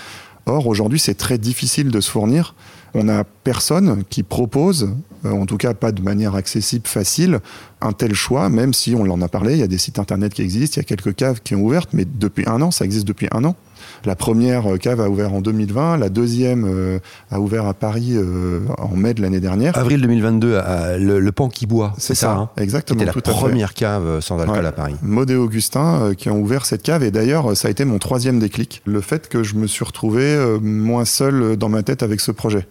Or, 0.49 0.67
aujourd'hui, 0.67 0.99
c'est 0.99 1.15
très 1.15 1.39
difficile 1.39 1.91
de 1.91 2.01
se 2.01 2.11
fournir. 2.11 2.55
On 2.95 3.05
n'a 3.05 3.25
personne 3.25 4.03
qui 4.09 4.23
propose, 4.23 4.89
en 5.25 5.45
tout 5.45 5.59
cas 5.59 5.75
pas 5.75 5.93
de 5.93 6.01
manière 6.01 6.35
accessible, 6.35 6.87
facile, 6.87 7.41
un 7.83 7.93
tel 7.93 8.15
choix, 8.15 8.49
même 8.49 8.73
si 8.73 8.95
on 8.95 9.03
en 9.03 9.21
a 9.21 9.29
parlé, 9.29 9.53
il 9.53 9.59
y 9.59 9.63
a 9.63 9.67
des 9.67 9.79
sites 9.79 9.99
internet 9.99 10.33
qui 10.33 10.43
existent, 10.43 10.77
il 10.77 10.79
y 10.79 10.87
a 10.87 10.89
quelques 10.97 11.15
caves 11.15 11.41
qui 11.43 11.55
ont 11.55 11.61
ouvert, 11.61 11.85
mais 11.93 12.07
depuis 12.07 12.45
un 12.49 12.63
an, 12.63 12.71
ça 12.71 12.87
existe 12.87 13.07
depuis 13.07 13.29
un 13.31 13.45
an. 13.45 13.57
La 14.05 14.17
première 14.17 14.73
euh, 14.73 14.77
cave 14.77 15.01
a 15.01 15.09
ouvert 15.09 15.33
en 15.35 15.41
2020, 15.41 15.97
la 15.97 16.09
deuxième 16.09 16.65
euh, 16.65 16.99
a 17.31 17.41
ouvert 17.41 17.67
à 17.67 17.75
Paris 17.75 18.13
euh, 18.15 18.61
en 18.79 18.97
mai 18.97 19.15
de 19.15 19.23
l'année 19.23 19.41
dernière. 19.41 19.77
Avril 19.77 20.01
2022, 20.01 20.61
le, 20.99 21.19
le 21.19 21.33
Pan 21.33 21.49
qui 21.49 21.67
boit, 21.67 21.95
c'est 21.99 22.15
ça, 22.15 22.33
hein? 22.33 22.51
exactement. 22.57 23.01
C'était 23.01 23.13
la 23.15 23.35
première 23.35 23.75
cave 23.75 24.21
sans 24.21 24.39
alcool 24.39 24.65
à 24.65 24.73
Paris. 24.73 24.95
Maud 25.03 25.31
et 25.31 25.37
Augustin 25.37 26.13
qui 26.17 26.31
ont 26.31 26.39
ouvert 26.39 26.67
cette 26.67 26.83
cave, 26.83 27.03
et 27.03 27.11
d'ailleurs, 27.11 27.57
ça 27.57 27.69
a 27.69 27.71
été 27.71 27.85
mon 27.85 27.99
troisième 27.99 28.39
déclic, 28.39 28.83
le 28.85 29.01
fait 29.01 29.29
que 29.29 29.43
je 29.43 29.55
me 29.55 29.67
suis 29.67 29.85
retrouvé 29.85 30.59
moins 30.61 31.05
seul 31.05 31.57
dans 31.57 31.69
ma 31.69 31.83
tête 31.83 32.03
avec 32.03 32.21
ce 32.21 32.31
projet. 32.31 32.67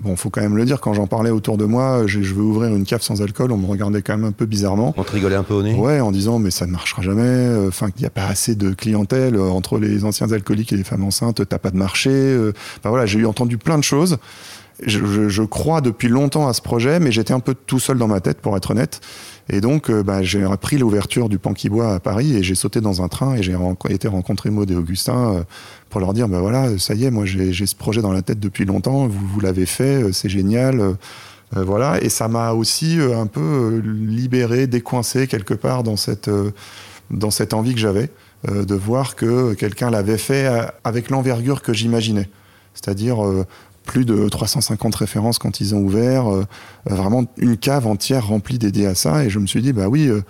Bon, 0.00 0.14
faut 0.14 0.30
quand 0.30 0.40
même 0.40 0.56
le 0.56 0.64
dire, 0.64 0.80
quand 0.80 0.94
j'en 0.94 1.08
parlais 1.08 1.30
autour 1.30 1.56
de 1.56 1.64
moi, 1.64 2.06
je, 2.06 2.20
veux 2.20 2.42
ouvrir 2.42 2.74
une 2.74 2.84
cave 2.84 3.02
sans 3.02 3.20
alcool, 3.20 3.50
on 3.50 3.56
me 3.56 3.66
regardait 3.66 4.00
quand 4.00 4.16
même 4.16 4.26
un 4.26 4.32
peu 4.32 4.46
bizarrement. 4.46 4.94
On 4.96 5.02
te 5.02 5.10
rigolait 5.10 5.34
un 5.34 5.42
peu 5.42 5.54
au 5.54 5.62
nez? 5.62 5.74
Ouais, 5.74 5.98
en 5.98 6.12
disant, 6.12 6.38
mais 6.38 6.52
ça 6.52 6.66
ne 6.66 6.70
marchera 6.70 7.02
jamais, 7.02 7.22
euh, 7.22 7.68
enfin, 7.68 7.90
qu'il 7.90 8.02
n'y 8.02 8.06
a 8.06 8.10
pas 8.10 8.26
assez 8.26 8.54
de 8.54 8.70
clientèle, 8.70 9.34
euh, 9.34 9.48
entre 9.48 9.78
les 9.78 10.04
anciens 10.04 10.30
alcooliques 10.30 10.72
et 10.72 10.76
les 10.76 10.84
femmes 10.84 11.02
enceintes, 11.02 11.48
t'as 11.48 11.58
pas 11.58 11.72
de 11.72 11.76
marché. 11.76 12.10
Euh. 12.10 12.52
Enfin 12.78 12.90
voilà, 12.90 13.06
j'ai 13.06 13.18
eu 13.18 13.26
entendu 13.26 13.58
plein 13.58 13.76
de 13.76 13.82
choses. 13.82 14.18
Je, 14.86 15.28
je, 15.28 15.42
crois 15.42 15.80
depuis 15.80 16.08
longtemps 16.08 16.46
à 16.46 16.52
ce 16.52 16.62
projet, 16.62 17.00
mais 17.00 17.10
j'étais 17.10 17.34
un 17.34 17.40
peu 17.40 17.54
tout 17.54 17.80
seul 17.80 17.98
dans 17.98 18.06
ma 18.06 18.20
tête, 18.20 18.40
pour 18.40 18.56
être 18.56 18.70
honnête. 18.70 19.00
Et 19.50 19.60
donc, 19.60 19.90
bah, 19.90 20.22
j'ai 20.22 20.46
pris 20.60 20.78
l'ouverture 20.78 21.28
du 21.28 21.38
Panquibois 21.38 21.94
à 21.94 22.00
Paris 22.00 22.36
et 22.36 22.42
j'ai 22.42 22.54
sauté 22.54 22.80
dans 22.80 23.02
un 23.02 23.08
train 23.08 23.34
et 23.34 23.42
j'ai 23.42 23.56
été 23.88 24.06
rencontrer 24.06 24.50
Maud 24.50 24.70
et 24.70 24.76
Augustin 24.76 25.44
pour 25.88 26.00
leur 26.00 26.12
dire, 26.12 26.28
ben 26.28 26.40
voilà, 26.40 26.78
ça 26.78 26.94
y 26.94 27.04
est, 27.04 27.10
moi 27.10 27.24
j'ai 27.24 27.66
ce 27.66 27.74
projet 27.74 28.02
dans 28.02 28.12
la 28.12 28.22
tête 28.22 28.40
depuis 28.40 28.64
longtemps, 28.64 29.06
vous, 29.06 29.26
vous 29.26 29.40
l'avez 29.40 29.66
fait, 29.66 30.02
euh, 30.02 30.12
c'est 30.12 30.28
génial. 30.28 30.80
Euh, 30.80 30.92
euh, 31.56 31.64
voilà, 31.64 32.02
et 32.02 32.10
ça 32.10 32.28
m'a 32.28 32.52
aussi 32.52 32.98
un 33.00 33.26
peu 33.26 33.82
libéré, 33.82 34.66
décoincé 34.66 35.26
quelque 35.26 35.54
part 35.54 35.82
dans 35.82 35.96
cette, 35.96 36.30
dans 37.10 37.30
cette 37.30 37.54
envie 37.54 37.72
que 37.72 37.80
j'avais 37.80 38.10
de 38.46 38.74
voir 38.74 39.16
que 39.16 39.54
quelqu'un 39.54 39.88
l'avait 39.88 40.18
fait 40.18 40.46
avec 40.84 41.08
l'envergure 41.08 41.62
que 41.62 41.72
j'imaginais. 41.72 42.28
C'est-à-dire 42.74 43.16
plus 43.88 44.04
de 44.04 44.28
350 44.28 44.94
références 44.94 45.38
quand 45.38 45.60
ils 45.60 45.74
ont 45.74 45.78
ouvert, 45.78 46.30
euh, 46.30 46.44
vraiment 46.84 47.24
une 47.38 47.56
cave 47.56 47.86
entière 47.86 48.28
remplie 48.28 48.58
dédiée 48.58 48.86
à 48.86 48.94
ça. 48.94 49.24
Et 49.24 49.30
je 49.30 49.38
me 49.40 49.46
suis 49.46 49.62
dit, 49.62 49.72
bah 49.72 49.88
oui, 49.88 50.06
euh, 50.06 50.22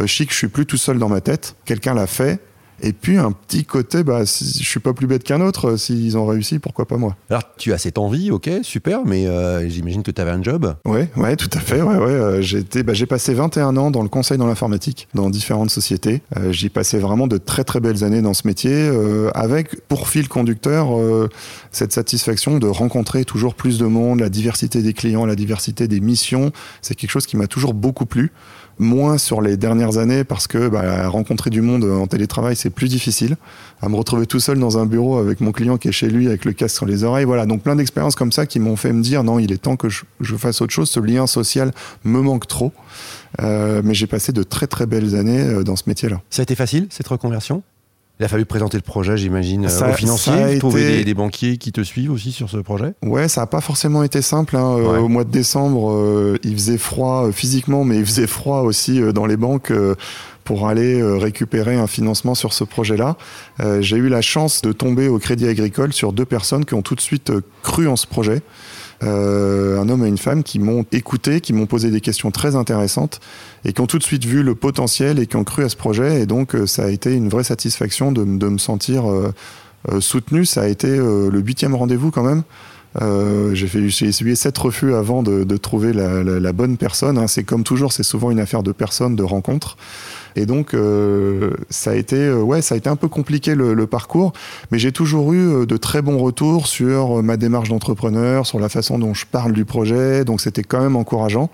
euh, 0.00 0.06
chic, 0.06 0.30
je 0.32 0.36
suis 0.36 0.48
plus 0.48 0.66
tout 0.66 0.76
seul 0.76 0.98
dans 0.98 1.08
ma 1.08 1.20
tête. 1.20 1.54
Quelqu'un 1.64 1.94
l'a 1.94 2.08
fait. 2.08 2.40
Et 2.86 2.92
puis 2.92 3.16
un 3.16 3.32
petit 3.32 3.64
côté, 3.64 4.04
bah, 4.04 4.26
si, 4.26 4.62
je 4.62 4.68
suis 4.68 4.78
pas 4.78 4.92
plus 4.92 5.06
bête 5.06 5.24
qu'un 5.24 5.40
autre. 5.40 5.70
euh, 5.70 5.76
S'ils 5.78 6.18
ont 6.18 6.26
réussi, 6.26 6.58
pourquoi 6.58 6.86
pas 6.86 6.98
moi? 6.98 7.16
Alors, 7.30 7.42
tu 7.56 7.72
as 7.72 7.78
cette 7.78 7.96
envie, 7.96 8.30
ok, 8.30 8.50
super, 8.62 9.06
mais 9.06 9.26
euh, 9.26 9.66
j'imagine 9.70 10.02
que 10.02 10.10
tu 10.10 10.20
avais 10.20 10.32
un 10.32 10.42
job. 10.42 10.74
Ouais, 10.84 11.08
ouais, 11.16 11.34
tout 11.36 11.48
à 11.54 11.60
fait. 11.60 11.80
Ouais, 11.80 11.96
ouais. 11.96 12.10
euh, 12.10 12.42
J'ai 12.42 12.62
bah, 12.82 12.92
j'ai 12.92 13.06
passé 13.06 13.32
21 13.32 13.76
ans 13.78 13.90
dans 13.90 14.02
le 14.02 14.10
conseil 14.10 14.36
dans 14.36 14.46
l'informatique, 14.46 15.08
dans 15.14 15.30
différentes 15.30 15.70
sociétés. 15.70 16.20
Euh, 16.36 16.52
J'y 16.52 16.68
passé 16.68 16.98
vraiment 16.98 17.26
de 17.26 17.38
très 17.38 17.64
très 17.64 17.80
belles 17.80 18.04
années 18.04 18.20
dans 18.20 18.34
ce 18.34 18.46
métier, 18.46 18.72
euh, 18.74 19.30
avec 19.34 19.80
pour 19.88 20.08
fil 20.10 20.28
conducteur 20.28 20.88
cette 21.72 21.92
satisfaction 21.92 22.58
de 22.58 22.66
rencontrer 22.66 23.24
toujours 23.24 23.54
plus 23.54 23.78
de 23.78 23.86
monde, 23.86 24.20
la 24.20 24.28
diversité 24.28 24.82
des 24.82 24.92
clients, 24.92 25.24
la 25.24 25.36
diversité 25.36 25.88
des 25.88 26.00
missions. 26.00 26.52
C'est 26.82 26.94
quelque 26.94 27.10
chose 27.10 27.26
qui 27.26 27.38
m'a 27.38 27.46
toujours 27.46 27.72
beaucoup 27.72 28.04
plu. 28.04 28.30
Moins 28.78 29.18
sur 29.18 29.40
les 29.40 29.56
dernières 29.56 29.98
années 29.98 30.24
parce 30.24 30.46
que 30.46 30.68
bah, 30.68 31.08
rencontrer 31.08 31.50
du 31.50 31.60
monde 31.60 31.84
en 31.84 32.06
télétravail 32.06 32.56
c'est 32.56 32.70
plus 32.70 32.88
difficile. 32.88 33.36
À 33.80 33.88
me 33.88 33.96
retrouver 33.96 34.26
tout 34.26 34.40
seul 34.40 34.58
dans 34.58 34.78
un 34.78 34.86
bureau 34.86 35.18
avec 35.18 35.40
mon 35.40 35.52
client 35.52 35.78
qui 35.78 35.88
est 35.88 35.92
chez 35.92 36.08
lui 36.08 36.26
avec 36.26 36.44
le 36.44 36.52
casque 36.52 36.76
sur 36.76 36.86
les 36.86 37.04
oreilles, 37.04 37.24
voilà. 37.24 37.46
Donc 37.46 37.62
plein 37.62 37.76
d'expériences 37.76 38.14
comme 38.14 38.32
ça 38.32 38.46
qui 38.46 38.60
m'ont 38.60 38.76
fait 38.76 38.92
me 38.92 39.02
dire 39.02 39.24
non, 39.24 39.38
il 39.38 39.52
est 39.52 39.58
temps 39.58 39.76
que 39.76 39.88
je, 39.88 40.04
fasse 40.36 40.60
autre 40.60 40.72
chose. 40.72 40.88
Ce 40.90 41.00
lien 41.00 41.26
social 41.26 41.72
me 42.04 42.20
manque 42.20 42.46
trop. 42.46 42.72
Euh, 43.42 43.82
mais 43.84 43.94
j'ai 43.94 44.06
passé 44.06 44.32
de 44.32 44.42
très 44.42 44.66
très 44.66 44.86
belles 44.86 45.16
années 45.16 45.40
euh, 45.40 45.64
dans 45.64 45.76
ce 45.76 45.84
métier-là. 45.86 46.20
Ça 46.30 46.42
a 46.42 46.44
été 46.44 46.54
facile, 46.54 46.86
cette 46.90 47.08
reconversion? 47.08 47.62
Il 48.20 48.24
a 48.24 48.28
fallu 48.28 48.44
présenter 48.44 48.76
le 48.76 48.82
projet, 48.82 49.16
j'imagine, 49.16 49.66
euh, 49.66 49.90
aux 49.90 49.94
financiers, 49.94 50.32
a 50.32 50.58
trouver 50.60 50.82
été- 50.84 50.96
des, 50.98 51.04
des 51.04 51.14
banquiers 51.14 51.56
qui 51.58 51.72
te 51.72 51.80
suivent 51.80 52.12
aussi 52.12 52.30
sur 52.30 52.48
ce 52.48 52.58
projet? 52.58 52.94
Ouais, 53.02 53.26
ça 53.26 53.40
n'a 53.40 53.48
pas 53.48 53.60
forcément 53.60 54.04
été 54.04 54.22
simple. 54.22 54.56
hein. 54.56 54.76
Euh, 54.78 54.92
Ouais. 54.92 54.98
Au 54.98 55.08
mois 55.08 55.24
de 55.24 55.30
décembre, 55.32 55.90
euh, 55.90 56.38
il 56.44 56.54
faisait 56.54 56.78
froid 56.78 57.30
physiquement, 57.32 57.82
mais 57.82 57.98
il 57.98 58.06
faisait 58.06 58.28
froid 58.28 58.60
aussi 58.60 59.00
euh, 59.02 59.10
dans 59.12 59.26
les 59.26 59.36
banques 59.36 59.72
euh, 59.72 59.96
pour 60.44 60.68
aller 60.68 61.02
récupérer 61.02 61.74
un 61.74 61.86
financement 61.86 62.34
sur 62.34 62.52
ce 62.52 62.64
projet-là. 62.64 63.16
J'ai 63.80 63.96
eu 63.96 64.10
la 64.10 64.20
chance 64.20 64.60
de 64.60 64.72
tomber 64.72 65.08
au 65.08 65.18
Crédit 65.18 65.48
Agricole 65.48 65.94
sur 65.94 66.12
deux 66.12 66.26
personnes 66.26 66.66
qui 66.66 66.74
ont 66.74 66.82
tout 66.82 66.94
de 66.94 67.00
suite 67.00 67.32
cru 67.62 67.88
en 67.88 67.96
ce 67.96 68.06
projet. 68.06 68.42
Euh, 69.02 69.80
un 69.80 69.88
homme 69.88 70.04
et 70.04 70.08
une 70.08 70.18
femme 70.18 70.42
qui 70.42 70.58
m'ont 70.58 70.84
écouté, 70.92 71.40
qui 71.40 71.52
m'ont 71.52 71.66
posé 71.66 71.90
des 71.90 72.00
questions 72.00 72.30
très 72.30 72.54
intéressantes 72.56 73.20
et 73.64 73.72
qui 73.72 73.80
ont 73.80 73.86
tout 73.86 73.98
de 73.98 74.04
suite 74.04 74.24
vu 74.24 74.42
le 74.42 74.54
potentiel 74.54 75.18
et 75.18 75.26
qui 75.26 75.36
ont 75.36 75.44
cru 75.44 75.64
à 75.64 75.68
ce 75.68 75.76
projet. 75.76 76.22
Et 76.22 76.26
donc, 76.26 76.54
euh, 76.54 76.66
ça 76.66 76.84
a 76.84 76.88
été 76.88 77.12
une 77.14 77.28
vraie 77.28 77.44
satisfaction 77.44 78.12
de, 78.12 78.24
de 78.24 78.48
me 78.48 78.58
sentir 78.58 79.10
euh, 79.10 79.32
euh, 79.90 80.00
soutenu. 80.00 80.46
Ça 80.46 80.62
a 80.62 80.66
été 80.68 80.88
le 80.96 81.40
huitième 81.40 81.74
rendez-vous 81.74 82.10
quand 82.10 82.22
même. 82.22 82.42
Euh, 83.02 83.52
j'ai 83.54 83.66
fait, 83.66 83.88
j'ai 83.88 84.06
essuyé 84.06 84.36
sept 84.36 84.56
refus 84.56 84.94
avant 84.94 85.24
de, 85.24 85.42
de 85.42 85.56
trouver 85.56 85.92
la, 85.92 86.22
la- 86.22 86.38
la 86.38 86.52
bonne 86.52 86.76
personne. 86.76 87.18
hein. 87.18 87.26
C'est 87.26 87.42
comme 87.42 87.64
toujours, 87.64 87.92
c'est 87.92 88.04
souvent 88.04 88.30
une 88.30 88.38
affaire 88.38 88.62
de 88.62 88.70
personnes, 88.72 89.16
de 89.16 89.24
rencontres. 89.24 89.76
Et 90.36 90.46
donc, 90.46 90.74
euh, 90.74 91.50
ça 91.70 91.92
a 91.92 91.94
été, 91.94 92.16
euh, 92.16 92.42
ouais, 92.42 92.62
ça 92.62 92.74
a 92.74 92.78
été 92.78 92.88
un 92.88 92.96
peu 92.96 93.08
compliqué 93.08 93.54
le, 93.54 93.74
le 93.74 93.86
parcours, 93.86 94.32
mais 94.70 94.78
j'ai 94.78 94.92
toujours 94.92 95.32
eu 95.32 95.38
euh, 95.38 95.66
de 95.66 95.76
très 95.76 96.02
bons 96.02 96.18
retours 96.18 96.66
sur 96.66 97.22
ma 97.22 97.36
démarche 97.36 97.68
d'entrepreneur, 97.68 98.46
sur 98.46 98.58
la 98.58 98.68
façon 98.68 98.98
dont 98.98 99.14
je 99.14 99.26
parle 99.26 99.52
du 99.52 99.64
projet. 99.64 100.24
Donc, 100.24 100.40
c'était 100.40 100.64
quand 100.64 100.80
même 100.80 100.96
encourageant, 100.96 101.50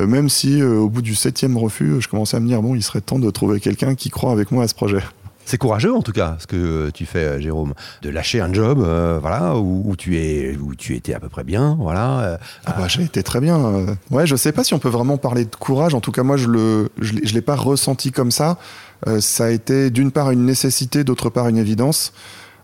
même 0.00 0.28
si 0.28 0.62
au 0.62 0.88
bout 0.88 1.02
du 1.02 1.14
septième 1.14 1.56
refus, 1.56 2.00
je 2.00 2.08
commençais 2.08 2.36
à 2.36 2.40
me 2.40 2.48
dire 2.48 2.62
bon, 2.62 2.74
il 2.74 2.82
serait 2.82 3.00
temps 3.00 3.18
de 3.18 3.30
trouver 3.30 3.60
quelqu'un 3.60 3.94
qui 3.94 4.10
croit 4.10 4.32
avec 4.32 4.50
moi 4.50 4.64
à 4.64 4.68
ce 4.68 4.74
projet. 4.74 5.00
C'est 5.46 5.58
courageux 5.58 5.94
en 5.94 6.02
tout 6.02 6.12
cas, 6.12 6.36
ce 6.38 6.46
que 6.46 6.90
tu 6.90 7.04
fais, 7.06 7.24
euh, 7.24 7.40
Jérôme, 7.40 7.74
de 8.02 8.10
lâcher 8.10 8.40
un 8.40 8.52
job, 8.52 8.80
euh, 8.80 9.18
voilà, 9.20 9.56
où, 9.56 9.82
où 9.86 9.96
tu 9.96 10.16
es, 10.18 10.56
où 10.56 10.74
tu 10.74 10.94
étais 10.96 11.14
à 11.14 11.20
peu 11.20 11.28
près 11.28 11.44
bien, 11.44 11.76
voilà. 11.80 12.20
euh, 12.20 12.36
Ah 12.66 12.74
bah, 12.78 12.88
j'ai 12.88 13.02
été 13.02 13.22
très 13.22 13.40
bien. 13.40 13.58
euh. 13.58 13.94
Ouais, 14.10 14.26
je 14.26 14.36
sais 14.36 14.52
pas 14.52 14.64
si 14.64 14.72
on 14.74 14.78
peut 14.78 14.88
vraiment 14.88 15.18
parler 15.18 15.44
de 15.44 15.54
courage. 15.54 15.94
En 15.94 16.00
tout 16.00 16.12
cas, 16.12 16.22
moi, 16.22 16.36
je 16.36 16.48
le, 16.48 16.90
je 17.00 17.12
l'ai- 17.12 17.26
je 17.26 17.34
l'ai 17.34 17.42
pas 17.42 17.56
ressenti 17.56 18.10
comme 18.12 18.30
ça. 18.30 18.58
Ça 19.20 19.44
a 19.46 19.50
été 19.50 19.90
d'une 19.90 20.10
part 20.12 20.30
une 20.30 20.46
nécessité, 20.46 21.04
d'autre 21.04 21.28
part 21.28 21.48
une 21.48 21.58
évidence. 21.58 22.14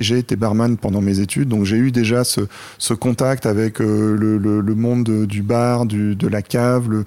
J'ai 0.00 0.18
été 0.18 0.34
barman 0.34 0.76
pendant 0.78 1.02
mes 1.02 1.20
études, 1.20 1.48
donc 1.48 1.64
j'ai 1.64 1.76
eu 1.76 1.92
déjà 1.92 2.24
ce, 2.24 2.40
ce 2.78 2.94
contact 2.94 3.44
avec 3.44 3.80
euh, 3.80 4.16
le, 4.18 4.38
le- 4.38 4.60
le 4.62 4.74
monde 4.74 5.04
de- 5.04 5.26
du 5.26 5.42
bar, 5.42 5.84
du, 5.84 6.16
de 6.16 6.26
la 6.26 6.40
cave, 6.40 6.88
le- 6.90 7.04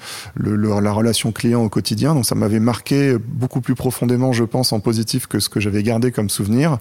la 0.79 0.91
relation 0.91 1.31
client 1.31 1.63
au 1.63 1.69
quotidien. 1.69 2.13
Donc 2.13 2.25
ça 2.25 2.35
m'avait 2.35 2.59
marqué 2.59 3.17
beaucoup 3.19 3.61
plus 3.61 3.73
profondément, 3.75 4.31
je 4.31 4.43
pense, 4.43 4.73
en 4.73 4.79
positif 4.79 5.25
que 5.25 5.39
ce 5.39 5.49
que 5.49 5.59
j'avais 5.59 5.81
gardé 5.81 6.11
comme 6.11 6.29
souvenir. 6.29 6.77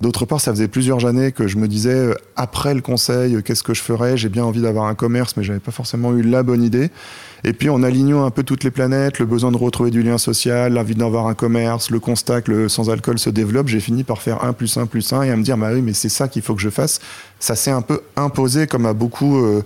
D'autre 0.00 0.26
part, 0.26 0.40
ça 0.40 0.50
faisait 0.52 0.68
plusieurs 0.68 1.06
années 1.06 1.30
que 1.30 1.46
je 1.46 1.56
me 1.58 1.68
disais, 1.68 1.94
euh, 1.94 2.14
après 2.34 2.74
le 2.74 2.80
conseil, 2.80 3.36
euh, 3.36 3.40
qu'est-ce 3.40 3.62
que 3.62 3.72
je 3.74 3.82
ferais? 3.82 4.16
J'ai 4.16 4.28
bien 4.28 4.44
envie 4.44 4.62
d'avoir 4.62 4.86
un 4.86 4.94
commerce, 4.96 5.36
mais 5.36 5.44
j'avais 5.44 5.60
pas 5.60 5.70
forcément 5.72 6.12
eu 6.16 6.22
la 6.22 6.42
bonne 6.42 6.62
idée. 6.64 6.90
Et 7.44 7.52
puis, 7.52 7.70
en 7.70 7.82
alignant 7.82 8.24
un 8.24 8.30
peu 8.30 8.44
toutes 8.44 8.62
les 8.62 8.70
planètes, 8.70 9.18
le 9.18 9.26
besoin 9.26 9.50
de 9.50 9.56
retrouver 9.56 9.90
du 9.90 10.02
lien 10.02 10.16
social, 10.16 10.72
l'envie 10.72 10.94
d'avoir 10.94 11.26
un 11.26 11.34
commerce, 11.34 11.90
le 11.90 11.98
constat 11.98 12.40
que 12.40 12.52
le 12.52 12.68
sans-alcool 12.68 13.18
se 13.18 13.30
développe, 13.30 13.66
j'ai 13.66 13.80
fini 13.80 14.04
par 14.04 14.22
faire 14.22 14.44
1 14.44 14.52
plus 14.52 14.76
1 14.76 14.86
plus 14.86 15.12
1 15.12 15.22
et 15.22 15.30
à 15.30 15.36
me 15.36 15.42
dire, 15.42 15.56
bah 15.56 15.70
oui, 15.72 15.82
mais 15.82 15.92
c'est 15.92 16.08
ça 16.08 16.28
qu'il 16.28 16.42
faut 16.42 16.54
que 16.54 16.60
je 16.60 16.70
fasse. 16.70 17.00
Ça 17.40 17.56
s'est 17.56 17.72
un 17.72 17.82
peu 17.82 18.02
imposé 18.14 18.68
comme 18.68 18.86
à 18.86 18.92
beaucoup 18.92 19.38
euh, 19.38 19.64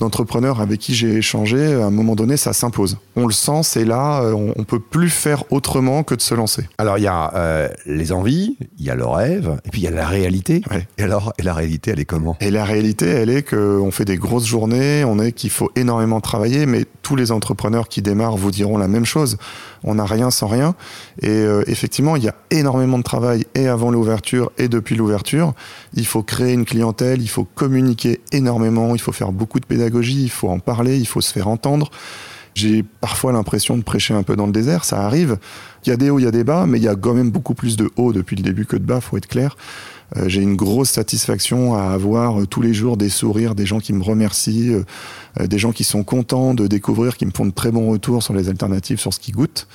d'entrepreneurs 0.00 0.60
avec 0.60 0.80
qui 0.80 0.94
j'ai 0.94 1.16
échangé. 1.16 1.74
À 1.74 1.86
un 1.86 1.90
moment 1.90 2.14
donné, 2.14 2.36
ça 2.36 2.52
s'impose. 2.52 2.98
On 3.16 3.26
le 3.26 3.32
sent, 3.32 3.62
c'est 3.62 3.84
là, 3.84 4.22
euh, 4.22 4.32
on, 4.32 4.52
on 4.56 4.64
peut 4.64 4.80
plus 4.80 5.10
faire 5.10 5.44
autrement 5.50 6.02
que 6.02 6.14
de 6.14 6.22
se 6.22 6.34
lancer. 6.34 6.68
Alors 6.78 6.98
il 6.98 7.04
y 7.04 7.08
a 7.08 7.32
euh, 7.34 7.68
les 7.86 8.12
envies, 8.12 8.56
il 8.78 8.84
y 8.84 8.90
a 8.90 8.94
le 8.94 9.06
rêve, 9.06 9.58
et 9.64 9.70
puis 9.70 9.80
il 9.80 9.84
y 9.84 9.88
a 9.88 9.90
la 9.90 10.06
réalité. 10.06 10.62
Ouais. 10.70 10.86
Et 10.98 11.02
alors, 11.02 11.32
et 11.38 11.42
la 11.42 11.54
réalité, 11.54 11.90
elle 11.92 12.00
est 12.00 12.04
comment? 12.04 12.36
Et 12.40 12.50
la 12.50 12.64
réalité, 12.64 13.06
elle 13.06 13.30
est 13.30 13.42
qu'on 13.42 13.90
fait 13.90 14.04
des 14.04 14.16
grosses 14.16 14.46
journées, 14.46 15.04
on 15.04 15.18
est 15.18 15.32
qu'il 15.32 15.50
faut 15.50 15.70
énormément 15.76 16.20
travailler, 16.20 16.66
mais 16.66 16.84
tous 17.02 17.16
les 17.16 17.32
entrepreneurs 17.32 17.88
qui 17.88 18.02
démarrent 18.02 18.36
vous 18.36 18.50
diront 18.50 18.78
la 18.78 18.88
même 18.88 19.04
chose. 19.04 19.36
On 19.84 19.96
n'a 19.96 20.04
rien 20.04 20.30
sans 20.30 20.46
rien. 20.46 20.74
Et 21.20 21.28
euh, 21.28 21.64
effectivement, 21.66 22.16
il 22.16 22.24
y 22.24 22.28
a 22.28 22.34
énormément 22.50 22.98
de 22.98 23.02
travail 23.02 23.46
et 23.54 23.68
avant 23.68 23.90
l'ouverture 23.90 24.52
et 24.58 24.68
depuis 24.68 24.94
l'ouverture. 24.94 25.54
Il 25.94 26.06
faut 26.06 26.22
créer 26.22 26.52
une 26.52 26.64
clientèle, 26.64 27.20
il 27.20 27.28
faut 27.28 27.44
communiquer 27.44 28.20
énormément, 28.32 28.94
il 28.94 29.00
faut 29.00 29.12
faire 29.12 29.32
beaucoup 29.32 29.60
de 29.60 29.66
pédagogie, 29.66 30.22
il 30.22 30.30
faut 30.30 30.48
en 30.48 30.58
parler, 30.58 30.98
il 30.98 31.06
faut 31.06 31.20
se 31.20 31.32
faire 31.32 31.48
entendre. 31.48 31.90
J'ai 32.54 32.82
parfois 32.82 33.32
l'impression 33.32 33.78
de 33.78 33.82
prêcher 33.82 34.14
un 34.14 34.22
peu 34.22 34.36
dans 34.36 34.46
le 34.46 34.52
désert, 34.52 34.84
ça 34.84 35.04
arrive. 35.04 35.38
Il 35.84 35.90
y 35.90 35.92
a 35.92 35.96
des 35.96 36.10
hauts, 36.10 36.18
il 36.18 36.24
y 36.24 36.28
a 36.28 36.30
des 36.30 36.44
bas, 36.44 36.66
mais 36.66 36.78
il 36.78 36.84
y 36.84 36.88
a 36.88 36.94
quand 36.94 37.14
même 37.14 37.30
beaucoup 37.30 37.54
plus 37.54 37.76
de 37.76 37.90
hauts 37.96 38.12
depuis 38.12 38.36
le 38.36 38.42
début 38.42 38.66
que 38.66 38.76
de 38.76 38.84
bas, 38.84 39.00
faut 39.00 39.16
être 39.16 39.26
clair. 39.26 39.56
Euh, 40.16 40.28
j'ai 40.28 40.42
une 40.42 40.56
grosse 40.56 40.90
satisfaction 40.90 41.74
à 41.74 41.92
avoir 41.92 42.40
euh, 42.40 42.46
tous 42.46 42.60
les 42.60 42.74
jours 42.74 42.96
des 42.96 43.08
sourires, 43.08 43.54
des 43.54 43.66
gens 43.66 43.80
qui 43.80 43.92
me 43.92 44.02
remercient, 44.02 44.72
euh, 45.40 45.46
des 45.46 45.58
gens 45.58 45.72
qui 45.72 45.84
sont 45.84 46.04
contents 46.04 46.54
de 46.54 46.66
découvrir, 46.66 47.16
qui 47.16 47.26
me 47.26 47.30
font 47.30 47.46
de 47.46 47.52
très 47.52 47.70
bons 47.70 47.90
retours 47.90 48.22
sur 48.22 48.34
les 48.34 48.48
alternatives, 48.48 49.00
sur 49.00 49.12
ce 49.12 49.20
qu'ils 49.20 49.34
goûtent. 49.34 49.66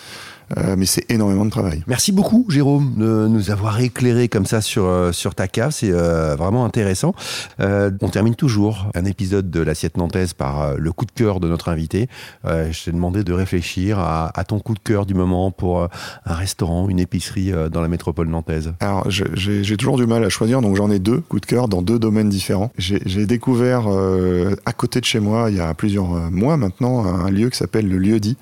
Euh, 0.55 0.75
mais 0.77 0.85
c'est 0.85 1.09
énormément 1.11 1.43
de 1.43 1.49
travail. 1.49 1.83
Merci 1.87 2.11
beaucoup, 2.11 2.45
Jérôme, 2.47 2.93
de 2.95 3.27
nous 3.27 3.51
avoir 3.51 3.79
éclairé 3.81 4.29
comme 4.29 4.45
ça 4.45 4.61
sur, 4.61 4.85
euh, 4.85 5.11
sur 5.11 5.35
ta 5.35 5.47
cave. 5.47 5.71
C'est 5.71 5.91
euh, 5.91 6.35
vraiment 6.35 6.63
intéressant. 6.63 7.13
Euh, 7.59 7.91
on 8.01 8.09
termine 8.09 8.35
toujours 8.35 8.89
un 8.95 9.03
épisode 9.03 9.51
de 9.51 9.59
l'assiette 9.59 9.97
nantaise 9.97 10.33
par 10.33 10.61
euh, 10.61 10.75
le 10.77 10.91
coup 10.93 11.05
de 11.05 11.11
cœur 11.11 11.39
de 11.39 11.49
notre 11.49 11.67
invité. 11.69 12.07
Euh, 12.45 12.71
je 12.71 12.85
t'ai 12.85 12.91
demandé 12.91 13.23
de 13.23 13.33
réfléchir 13.33 13.99
à, 13.99 14.31
à 14.39 14.43
ton 14.45 14.59
coup 14.59 14.73
de 14.73 14.79
cœur 14.79 15.05
du 15.05 15.13
moment 15.13 15.51
pour 15.51 15.81
un 15.81 16.33
restaurant, 16.33 16.87
une 16.87 16.99
épicerie 16.99 17.51
euh, 17.51 17.67
dans 17.67 17.81
la 17.81 17.89
métropole 17.89 18.29
nantaise. 18.29 18.73
Alors, 18.79 19.09
j'ai 19.09 19.77
toujours 19.77 19.97
du 19.97 20.05
mal 20.05 20.23
à 20.23 20.29
choisir, 20.29 20.61
donc 20.61 20.77
j'en 20.77 20.89
ai 20.91 20.99
deux 20.99 21.19
coups 21.19 21.41
de 21.41 21.45
cœur 21.47 21.67
dans 21.67 21.81
deux 21.81 21.99
domaines 21.99 22.29
différents. 22.29 22.71
J'ai 22.77 23.25
découvert 23.25 23.83
euh, 23.87 24.55
à 24.65 24.71
côté 24.71 25.01
de 25.01 25.05
chez 25.05 25.19
moi, 25.19 25.49
il 25.49 25.57
y 25.57 25.59
a 25.59 25.73
plusieurs 25.73 26.07
mois 26.31 26.57
maintenant, 26.57 27.05
un 27.05 27.29
lieu 27.29 27.49
qui 27.49 27.57
s'appelle 27.57 27.87
le 27.89 27.97
Lieu 27.97 28.19
dit 28.19 28.37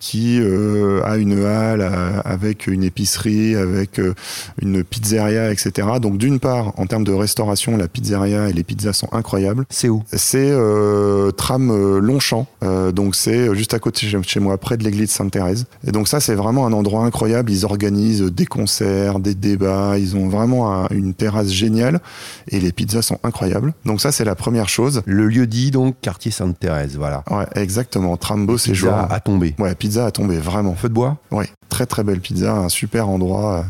qui 0.00 0.40
euh, 0.40 1.00
a 1.04 1.16
une 1.18 1.44
halle 1.44 1.82
euh, 1.82 2.20
avec 2.24 2.66
une 2.66 2.82
épicerie, 2.82 3.54
avec 3.54 3.98
euh, 4.00 4.14
une 4.60 4.82
pizzeria, 4.82 5.52
etc. 5.52 5.86
Donc 6.02 6.18
d'une 6.18 6.40
part, 6.40 6.72
en 6.78 6.86
termes 6.86 7.04
de 7.04 7.12
restauration, 7.12 7.76
la 7.76 7.86
pizzeria 7.86 8.48
et 8.48 8.52
les 8.52 8.64
pizzas 8.64 8.94
sont 8.94 9.08
incroyables. 9.12 9.64
C'est 9.70 9.88
où? 9.88 10.02
C'est 10.12 10.50
euh, 10.50 11.30
tram 11.30 11.70
euh, 11.70 12.00
Longchamp, 12.00 12.46
Euh, 12.64 12.92
donc 12.92 13.14
c'est 13.14 13.54
juste 13.54 13.74
à 13.74 13.78
côté 13.78 14.06
de 14.10 14.22
chez 14.24 14.40
moi, 14.40 14.56
près 14.58 14.76
de 14.76 14.84
l'église 14.84 15.10
Sainte-Thérèse. 15.10 15.66
Et 15.86 15.92
donc 15.92 16.08
ça, 16.08 16.18
c'est 16.20 16.34
vraiment 16.34 16.66
un 16.66 16.72
endroit 16.72 17.04
incroyable. 17.04 17.52
Ils 17.52 17.64
organisent 17.66 18.22
des 18.22 18.46
concerts, 18.46 19.18
des 19.20 19.34
débats. 19.34 19.98
Ils 19.98 20.16
ont 20.16 20.28
vraiment 20.28 20.72
un- 20.84 20.88
une 20.90 21.12
terrasse 21.14 21.50
géniale 21.50 22.00
et 22.48 22.58
les 22.60 22.72
pizzas 22.72 23.02
sont 23.02 23.18
incroyables. 23.22 23.74
Donc 23.84 24.00
ça, 24.00 24.12
c'est 24.12 24.24
la 24.24 24.34
première 24.34 24.68
chose. 24.68 25.02
Le 25.04 25.26
lieu 25.26 25.46
dit 25.46 25.70
donc 25.70 25.96
quartier 26.00 26.30
Sainte-Thérèse, 26.30 26.96
voilà. 26.96 27.22
Ouais, 27.30 27.46
exactement. 27.54 28.16
Trambo, 28.16 28.56
c'est 28.56 28.72
Pizza 28.72 28.86
jour. 28.86 28.94
à 29.10 29.20
tomber. 29.20 29.54
Ouais, 29.58 29.74
pizza 29.74 29.89
a 29.98 30.10
tombé 30.10 30.38
vraiment. 30.38 30.74
Feu 30.74 30.88
de 30.88 30.94
bois? 30.94 31.18
Ouais, 31.30 31.48
très 31.68 31.86
très 31.86 32.04
belle 32.04 32.20
pizza, 32.20 32.54
un 32.54 32.68
super 32.68 33.08
endroit. 33.08 33.64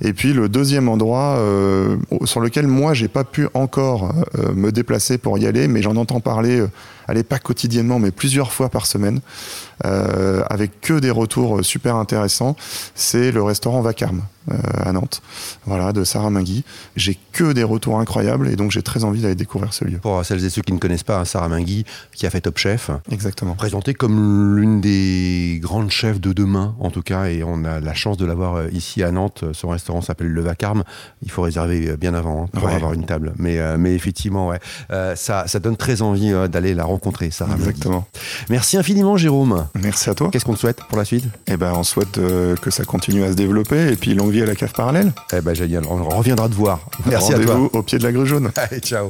Et 0.00 0.12
puis 0.12 0.32
le 0.32 0.48
deuxième 0.48 0.88
endroit 0.88 1.36
euh, 1.38 1.96
sur 2.24 2.40
lequel 2.40 2.66
moi 2.66 2.94
j'ai 2.94 3.08
pas 3.08 3.24
pu 3.24 3.48
encore 3.54 4.12
euh, 4.38 4.52
me 4.54 4.70
déplacer 4.70 5.18
pour 5.18 5.38
y 5.38 5.46
aller, 5.46 5.66
mais 5.66 5.82
j'en 5.82 5.96
entends 5.96 6.20
parler, 6.20 6.60
euh, 6.60 6.70
allez 7.08 7.22
pas 7.24 7.38
quotidiennement, 7.38 7.98
mais 7.98 8.10
plusieurs 8.12 8.52
fois 8.52 8.68
par 8.68 8.86
semaine, 8.86 9.20
euh, 9.84 10.42
avec 10.50 10.80
que 10.80 10.98
des 10.98 11.10
retours 11.10 11.64
super 11.64 11.96
intéressants, 11.96 12.56
c'est 12.94 13.32
le 13.32 13.42
restaurant 13.42 13.80
Vacarme. 13.80 14.22
euh, 14.50 14.56
à 14.82 14.92
Nantes, 14.92 15.20
voilà, 15.66 15.92
de 15.92 16.04
Sarah 16.04 16.30
Mingui. 16.30 16.64
J'ai 16.96 17.18
que 17.32 17.52
des 17.52 17.64
retours 17.64 18.00
incroyables 18.00 18.48
et 18.48 18.56
donc 18.56 18.70
j'ai 18.70 18.80
très 18.82 19.04
envie 19.04 19.20
d'aller 19.20 19.34
découvrir 19.34 19.74
ce 19.74 19.84
lieu. 19.84 19.98
Pour 19.98 20.24
celles 20.24 20.42
et 20.42 20.48
ceux 20.48 20.62
qui 20.62 20.72
ne 20.72 20.78
connaissent 20.78 21.02
pas, 21.02 21.18
hein, 21.18 21.26
Sarah 21.26 21.48
Mingui, 21.48 21.84
qui 22.14 22.24
a 22.26 22.30
fait 22.30 22.40
Top 22.40 22.56
Chef, 22.56 22.90
Exactement. 23.10 23.54
présentée 23.56 23.92
comme 23.92 24.56
l'une 24.56 24.80
des 24.80 25.58
grandes 25.62 25.90
chefs 25.90 26.18
de 26.18 26.32
demain, 26.32 26.74
en 26.80 26.90
tout 26.90 27.02
cas, 27.02 27.26
et 27.26 27.42
on 27.44 27.62
a 27.66 27.78
la 27.80 27.92
chance 27.92 28.16
de 28.16 28.24
l'avoir 28.24 28.54
euh, 28.56 28.68
ici 28.72 29.02
à 29.02 29.10
Nantes. 29.10 29.44
Son 29.52 29.68
restaurant 29.68 30.00
s'appelle 30.00 30.28
Le 30.28 30.40
Vacarme. 30.40 30.82
Il 31.20 31.30
faut 31.30 31.42
réserver 31.42 31.90
euh, 31.90 31.96
bien 31.98 32.14
avant 32.14 32.44
hein, 32.44 32.48
pour 32.50 32.64
Ouais. 32.64 32.74
avoir 32.74 32.94
une 32.94 33.04
table. 33.04 33.34
Mais, 33.36 33.58
euh, 33.58 33.76
mais 33.78 33.94
effectivement, 33.94 34.48
ouais, 34.48 34.60
euh, 34.92 35.14
ça, 35.14 35.46
ça 35.46 35.58
donne 35.60 35.76
très 35.76 36.00
envie 36.00 36.32
euh, 36.32 36.48
d'aller 36.48 36.72
la 36.74 36.84
rencontrer, 36.84 36.97
Sarah 37.30 37.52
Mingui. 37.52 37.68
Exactement. 37.68 38.06
Merci 38.48 38.76
infiniment, 38.76 39.16
Jérôme. 39.16 39.66
Merci 39.74 40.10
à 40.10 40.14
toi. 40.14 40.30
Qu'est-ce 40.30 40.44
qu'on 40.44 40.54
te 40.54 40.58
souhaite 40.58 40.78
pour 40.88 40.98
la 40.98 41.04
suite? 41.04 41.24
Et 41.46 41.56
ben, 41.56 41.72
on 41.74 41.82
souhaite 41.82 42.18
euh, 42.18 42.56
que 42.56 42.70
ça 42.70 42.84
continue 42.84 43.24
à 43.24 43.28
se 43.28 43.36
développer 43.36 43.92
et 43.92 43.96
puis 43.96 44.14
longue 44.14 44.30
vie 44.30 44.42
à 44.42 44.46
la 44.46 44.54
cave 44.54 44.72
parallèle. 44.72 45.12
Eh 45.32 45.40
ben 45.40 45.54
génial, 45.54 45.84
on 45.88 46.08
reviendra 46.08 46.48
te 46.48 46.54
voir. 46.54 46.80
Merci 47.06 47.32
à 47.32 47.38
toi. 47.38 47.54
Rendez-vous 47.54 47.70
au 47.72 47.82
pied 47.82 47.98
de 47.98 48.04
la 48.04 48.12
grue 48.12 48.26
jaune. 48.26 48.50
Allez, 48.56 48.80
ciao. 48.80 49.08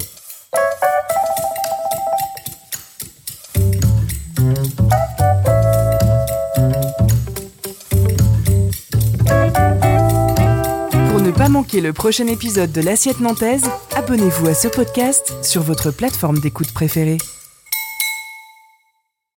Pour 11.11 11.21
ne 11.21 11.31
pas 11.31 11.49
manquer 11.49 11.81
le 11.81 11.93
prochain 11.93 12.27
épisode 12.27 12.73
de 12.73 12.81
l'Assiette 12.81 13.21
Nantaise, 13.21 13.65
abonnez-vous 13.97 14.49
à 14.49 14.55
ce 14.55 14.69
podcast 14.69 15.35
sur 15.43 15.63
votre 15.63 15.91
plateforme 15.91 16.39
d'écoute 16.39 16.73
préférée. 16.73 17.19